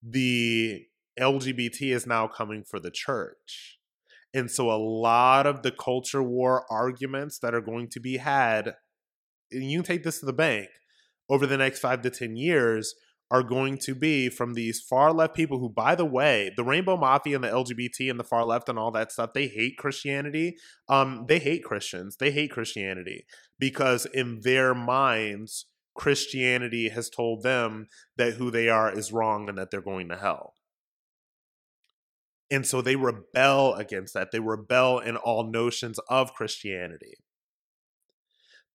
The 0.02 0.86
LGBT 1.18 1.94
is 1.94 2.06
now 2.06 2.28
coming 2.28 2.64
for 2.64 2.78
the 2.80 2.90
church. 2.90 3.78
And 4.34 4.50
so 4.50 4.70
a 4.70 4.76
lot 4.76 5.46
of 5.46 5.62
the 5.62 5.72
culture 5.72 6.22
war 6.22 6.64
arguments 6.70 7.38
that 7.40 7.54
are 7.54 7.60
going 7.60 7.88
to 7.90 8.00
be 8.00 8.18
had, 8.18 8.74
and 9.50 9.70
you 9.70 9.78
can 9.78 9.86
take 9.86 10.04
this 10.04 10.20
to 10.20 10.26
the 10.26 10.32
bank, 10.32 10.68
over 11.30 11.46
the 11.46 11.56
next 11.56 11.80
five 11.80 12.02
to 12.02 12.10
10 12.10 12.36
years 12.36 12.94
are 13.30 13.42
going 13.42 13.76
to 13.76 13.94
be 13.94 14.28
from 14.28 14.54
these 14.54 14.80
far 14.80 15.12
left 15.12 15.34
people 15.34 15.58
who, 15.58 15.68
by 15.68 15.94
the 15.94 16.04
way, 16.04 16.50
the 16.56 16.64
Rainbow 16.64 16.96
Mafia 16.96 17.36
and 17.36 17.44
the 17.44 17.48
LGBT 17.48 18.10
and 18.10 18.18
the 18.18 18.24
far 18.24 18.44
left 18.44 18.68
and 18.68 18.78
all 18.78 18.90
that 18.92 19.12
stuff, 19.12 19.32
they 19.34 19.48
hate 19.48 19.76
Christianity. 19.76 20.56
Um, 20.88 21.26
they 21.28 21.38
hate 21.38 21.62
Christians. 21.62 22.16
They 22.16 22.30
hate 22.30 22.50
Christianity 22.50 23.26
because 23.58 24.06
in 24.06 24.40
their 24.42 24.74
minds, 24.74 25.66
Christianity 25.94 26.88
has 26.88 27.10
told 27.10 27.42
them 27.42 27.88
that 28.16 28.34
who 28.34 28.50
they 28.50 28.68
are 28.68 28.90
is 28.90 29.12
wrong 29.12 29.48
and 29.48 29.58
that 29.58 29.70
they're 29.70 29.82
going 29.82 30.08
to 30.08 30.16
hell. 30.16 30.54
And 32.50 32.66
so 32.66 32.80
they 32.80 32.96
rebel 32.96 33.74
against 33.74 34.14
that. 34.14 34.30
They 34.30 34.40
rebel 34.40 35.00
in 35.00 35.16
all 35.16 35.50
notions 35.50 35.98
of 36.08 36.32
Christianity. 36.32 37.14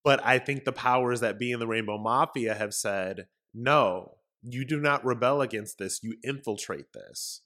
But 0.04 0.24
I 0.24 0.38
think 0.38 0.64
the 0.64 0.74
powers 0.74 1.22
that 1.22 1.40
be 1.40 1.52
in 1.52 1.60
the 1.60 1.66
Rainbow 1.66 1.98
Mafia 1.98 2.54
have 2.54 2.74
said, 2.74 3.28
no, 3.54 4.18
you 4.44 4.66
do 4.66 4.80
not 4.80 5.06
rebel 5.06 5.42
against 5.42 5.78
this, 5.78 6.02
you 6.04 6.16
infiltrate 6.24 6.94
this. 6.94 7.42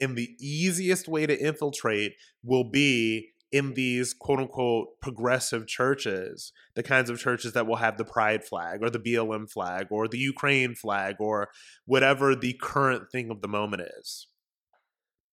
And 0.00 0.16
the 0.16 0.36
easiest 0.40 1.08
way 1.08 1.26
to 1.26 1.36
infiltrate 1.36 2.14
will 2.42 2.64
be 2.70 3.30
in 3.50 3.74
these 3.74 4.12
quote 4.12 4.38
unquote 4.38 5.00
progressive 5.00 5.66
churches, 5.66 6.52
the 6.74 6.82
kinds 6.82 7.10
of 7.10 7.18
churches 7.18 7.54
that 7.54 7.66
will 7.66 7.76
have 7.76 7.96
the 7.96 8.04
pride 8.04 8.44
flag 8.44 8.82
or 8.82 8.90
the 8.90 8.98
BLM 8.98 9.50
flag 9.50 9.86
or 9.90 10.06
the 10.06 10.18
Ukraine 10.18 10.74
flag 10.74 11.16
or 11.18 11.48
whatever 11.86 12.36
the 12.36 12.58
current 12.60 13.10
thing 13.10 13.30
of 13.30 13.40
the 13.40 13.48
moment 13.48 13.82
is. 13.98 14.28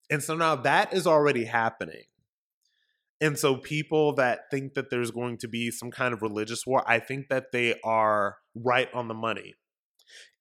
And 0.09 0.23
so 0.23 0.35
now 0.35 0.55
that 0.55 0.93
is 0.93 1.05
already 1.05 1.45
happening. 1.45 2.03
And 3.21 3.39
so 3.39 3.57
people 3.57 4.13
that 4.15 4.51
think 4.51 4.73
that 4.73 4.89
there's 4.89 5.11
going 5.11 5.37
to 5.39 5.47
be 5.47 5.71
some 5.71 5.89
kind 5.89 6.13
of 6.13 6.21
religious 6.21 6.65
war, 6.65 6.83
I 6.85 6.99
think 6.99 7.29
that 7.29 7.51
they 7.51 7.79
are 7.83 8.37
right 8.53 8.89
on 8.93 9.07
the 9.07 9.13
money. 9.13 9.55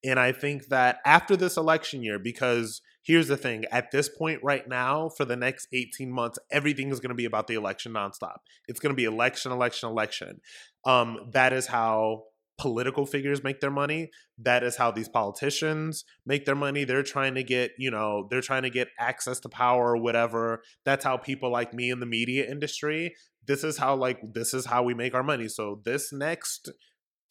And 0.03 0.19
I 0.19 0.31
think 0.31 0.67
that 0.67 0.99
after 1.05 1.35
this 1.35 1.57
election 1.57 2.03
year, 2.03 2.19
because 2.19 2.81
here's 3.03 3.27
the 3.27 3.37
thing 3.37 3.65
at 3.71 3.91
this 3.91 4.09
point 4.09 4.39
right 4.43 4.67
now, 4.67 5.09
for 5.09 5.25
the 5.25 5.35
next 5.35 5.67
18 5.73 6.11
months, 6.11 6.39
everything 6.51 6.91
is 6.91 6.99
going 6.99 7.09
to 7.09 7.15
be 7.15 7.25
about 7.25 7.47
the 7.47 7.55
election 7.55 7.93
nonstop. 7.93 8.37
It's 8.67 8.79
going 8.79 8.93
to 8.93 8.95
be 8.95 9.05
election, 9.05 9.51
election, 9.51 9.89
election. 9.89 10.41
Um, 10.85 11.29
that 11.33 11.53
is 11.53 11.67
how 11.67 12.23
political 12.57 13.05
figures 13.05 13.43
make 13.43 13.59
their 13.59 13.71
money. 13.71 14.09
That 14.37 14.63
is 14.63 14.77
how 14.77 14.91
these 14.91 15.09
politicians 15.09 16.05
make 16.25 16.45
their 16.45 16.55
money. 16.55 16.85
They're 16.85 17.03
trying 17.03 17.35
to 17.35 17.43
get, 17.43 17.71
you 17.77 17.91
know, 17.91 18.27
they're 18.29 18.41
trying 18.41 18.63
to 18.63 18.69
get 18.69 18.87
access 18.99 19.39
to 19.41 19.49
power 19.49 19.91
or 19.91 19.97
whatever. 19.97 20.61
That's 20.85 21.03
how 21.03 21.17
people 21.17 21.51
like 21.51 21.73
me 21.73 21.89
in 21.89 21.99
the 21.99 22.05
media 22.05 22.49
industry, 22.49 23.13
this 23.47 23.63
is 23.63 23.77
how 23.77 23.95
like 23.95 24.19
this 24.33 24.53
is 24.53 24.65
how 24.65 24.83
we 24.83 24.93
make 24.93 25.13
our 25.13 25.23
money. 25.23 25.47
So 25.47 25.81
this 25.85 26.11
next 26.11 26.71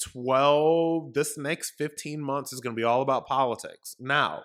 12 0.00 1.14
this 1.14 1.38
next 1.38 1.72
15 1.78 2.20
months 2.20 2.52
is 2.52 2.60
going 2.60 2.74
to 2.74 2.80
be 2.80 2.84
all 2.84 3.02
about 3.02 3.26
politics. 3.26 3.96
Now, 3.98 4.42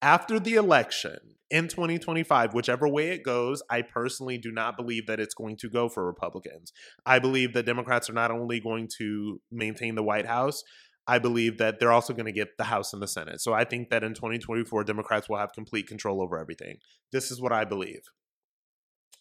after 0.00 0.38
the 0.38 0.54
election 0.54 1.18
in 1.50 1.66
2025, 1.66 2.54
whichever 2.54 2.86
way 2.86 3.08
it 3.08 3.24
goes, 3.24 3.62
I 3.68 3.82
personally 3.82 4.38
do 4.38 4.52
not 4.52 4.76
believe 4.76 5.06
that 5.06 5.18
it's 5.18 5.34
going 5.34 5.56
to 5.56 5.68
go 5.68 5.88
for 5.88 6.06
Republicans. 6.06 6.72
I 7.04 7.18
believe 7.18 7.52
that 7.54 7.66
Democrats 7.66 8.08
are 8.08 8.14
not 8.14 8.30
only 8.30 8.60
going 8.60 8.88
to 8.98 9.40
maintain 9.50 9.94
the 9.94 10.02
White 10.02 10.26
House, 10.26 10.62
I 11.08 11.18
believe 11.18 11.56
that 11.56 11.80
they're 11.80 11.90
also 11.90 12.12
going 12.12 12.26
to 12.26 12.32
get 12.32 12.58
the 12.58 12.64
House 12.64 12.92
and 12.92 13.02
the 13.02 13.08
Senate. 13.08 13.40
So 13.40 13.54
I 13.54 13.64
think 13.64 13.88
that 13.88 14.04
in 14.04 14.12
2024, 14.12 14.84
Democrats 14.84 15.28
will 15.28 15.38
have 15.38 15.52
complete 15.52 15.86
control 15.86 16.22
over 16.22 16.38
everything. 16.38 16.76
This 17.12 17.30
is 17.30 17.40
what 17.40 17.50
I 17.50 17.64
believe. 17.64 18.02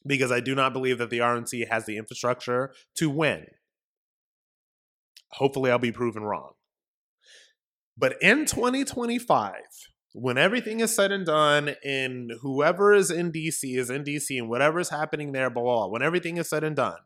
Because 0.06 0.32
I 0.32 0.42
do 0.42 0.54
not 0.54 0.74
believe 0.74 0.98
that 0.98 1.10
the 1.10 1.20
RNC 1.20 1.70
has 1.70 1.86
the 1.86 1.98
infrastructure 1.98 2.74
to 2.98 3.10
win. 3.10 3.46
Hopefully, 5.32 5.72
I'll 5.72 5.80
be 5.80 5.92
proven 5.92 6.24
wrong. 6.24 6.54
But 7.98 8.16
in 8.22 8.46
2025, 8.46 9.54
when 10.14 10.38
everything 10.38 10.80
is 10.80 10.96
said 10.96 11.12
and 11.12 11.26
done, 11.26 11.76
and 11.84 12.32
whoever 12.42 12.94
is 12.94 13.12
in 13.12 13.32
DC 13.32 13.78
is 13.78 13.90
in 13.90 14.04
DC, 14.04 14.38
and 14.38 14.50
whatever 14.50 14.80
is 14.80 14.90
happening 14.90 15.32
there, 15.32 15.50
blah, 15.50 15.64
blah, 15.64 15.76
blah, 15.76 15.88
when 15.88 16.02
everything 16.02 16.38
is 16.38 16.50
said 16.50 16.64
and 16.64 16.76
done, 16.76 17.00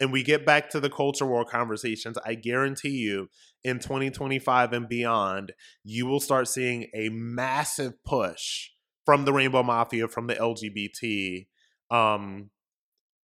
and 0.00 0.12
we 0.12 0.22
get 0.22 0.44
back 0.44 0.70
to 0.70 0.80
the 0.80 0.90
culture 0.90 1.26
war 1.26 1.44
conversations, 1.44 2.18
I 2.24 2.34
guarantee 2.34 2.90
you 2.90 3.28
in 3.62 3.78
2025 3.78 4.72
and 4.72 4.88
beyond, 4.88 5.52
you 5.84 6.06
will 6.06 6.20
start 6.20 6.48
seeing 6.48 6.88
a 6.94 7.10
massive 7.10 8.02
push 8.04 8.70
from 9.04 9.24
the 9.24 9.32
Rainbow 9.32 9.62
Mafia, 9.62 10.08
from 10.08 10.26
the 10.26 10.34
LGBT, 10.34 11.46
um, 11.90 12.50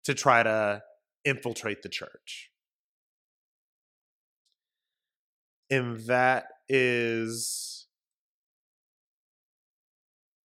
to 0.05 0.15
try 0.15 0.43
to 0.43 0.83
infiltrate 1.25 1.83
the 1.83 1.89
church. 1.89 2.50
And 5.71 6.01
that 6.07 6.47
is 6.69 7.87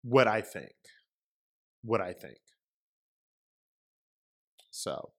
what 0.04 0.28
I 0.28 0.42
think. 0.42 0.74
What 1.84 2.02
I 2.02 2.14
think. 2.14 2.38
So. 4.72 5.12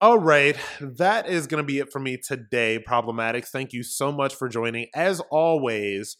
All 0.00 0.18
right, 0.18 0.56
that 0.80 1.28
is 1.28 1.46
going 1.46 1.62
to 1.62 1.66
be 1.66 1.78
it 1.78 1.92
for 1.92 2.00
me 2.00 2.16
today, 2.16 2.82
Problematics. 2.84 3.50
Thank 3.50 3.72
you 3.72 3.84
so 3.84 4.10
much 4.10 4.34
for 4.34 4.48
joining. 4.48 4.88
As 4.96 5.20
always, 5.30 6.16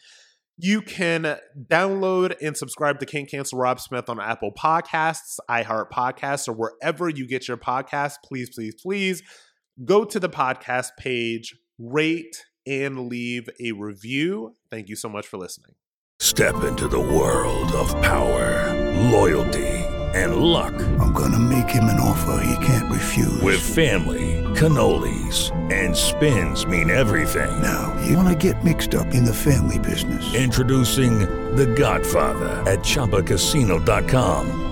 you 0.56 0.82
can 0.82 1.36
download 1.68 2.36
and 2.40 2.56
subscribe 2.56 3.00
to 3.00 3.06
Can't 3.06 3.28
Cancel 3.28 3.58
Rob 3.58 3.80
Smith 3.80 4.08
on 4.08 4.20
Apple 4.20 4.52
Podcasts, 4.56 5.38
iHeart 5.50 5.90
Podcasts, 5.90 6.46
or 6.48 6.52
wherever 6.52 7.08
you 7.08 7.26
get 7.26 7.48
your 7.48 7.56
podcasts. 7.56 8.18
Please, 8.24 8.50
please, 8.54 8.76
please 8.80 9.20
go 9.84 10.04
to 10.04 10.20
the 10.20 10.28
podcast 10.28 10.90
page, 10.98 11.56
rate, 11.78 12.44
and 12.66 13.08
leave 13.08 13.48
a 13.60 13.72
review. 13.72 14.56
Thank 14.70 14.88
you 14.88 14.96
so 14.96 15.08
much 15.08 15.26
for 15.26 15.36
listening. 15.36 15.74
Step 16.20 16.62
into 16.64 16.86
the 16.86 17.00
world 17.00 17.72
of 17.72 17.88
power, 18.00 18.72
loyalty, 19.10 19.68
and 20.14 20.36
luck. 20.36 20.74
I'm 21.00 21.12
going 21.12 21.32
to 21.32 21.38
make 21.38 21.68
him 21.68 21.84
an 21.84 21.98
offer 21.98 22.44
he 22.44 22.64
can't 22.64 22.90
refuse. 22.92 23.40
With 23.42 23.60
family, 23.60 24.44
cannolis, 24.54 25.50
and 25.72 25.96
spins 25.96 26.64
mean 26.64 26.90
everything. 26.90 27.60
Now, 27.60 28.00
you 28.06 28.16
want 28.16 28.28
to 28.28 28.52
get 28.52 28.62
mixed 28.62 28.94
up 28.94 29.08
in 29.08 29.24
the 29.24 29.34
family 29.34 29.78
business. 29.78 30.34
Introducing 30.34 31.20
The 31.56 31.66
Godfather 31.66 32.48
at 32.70 32.80
ChumbaCasino.com. 32.80 34.71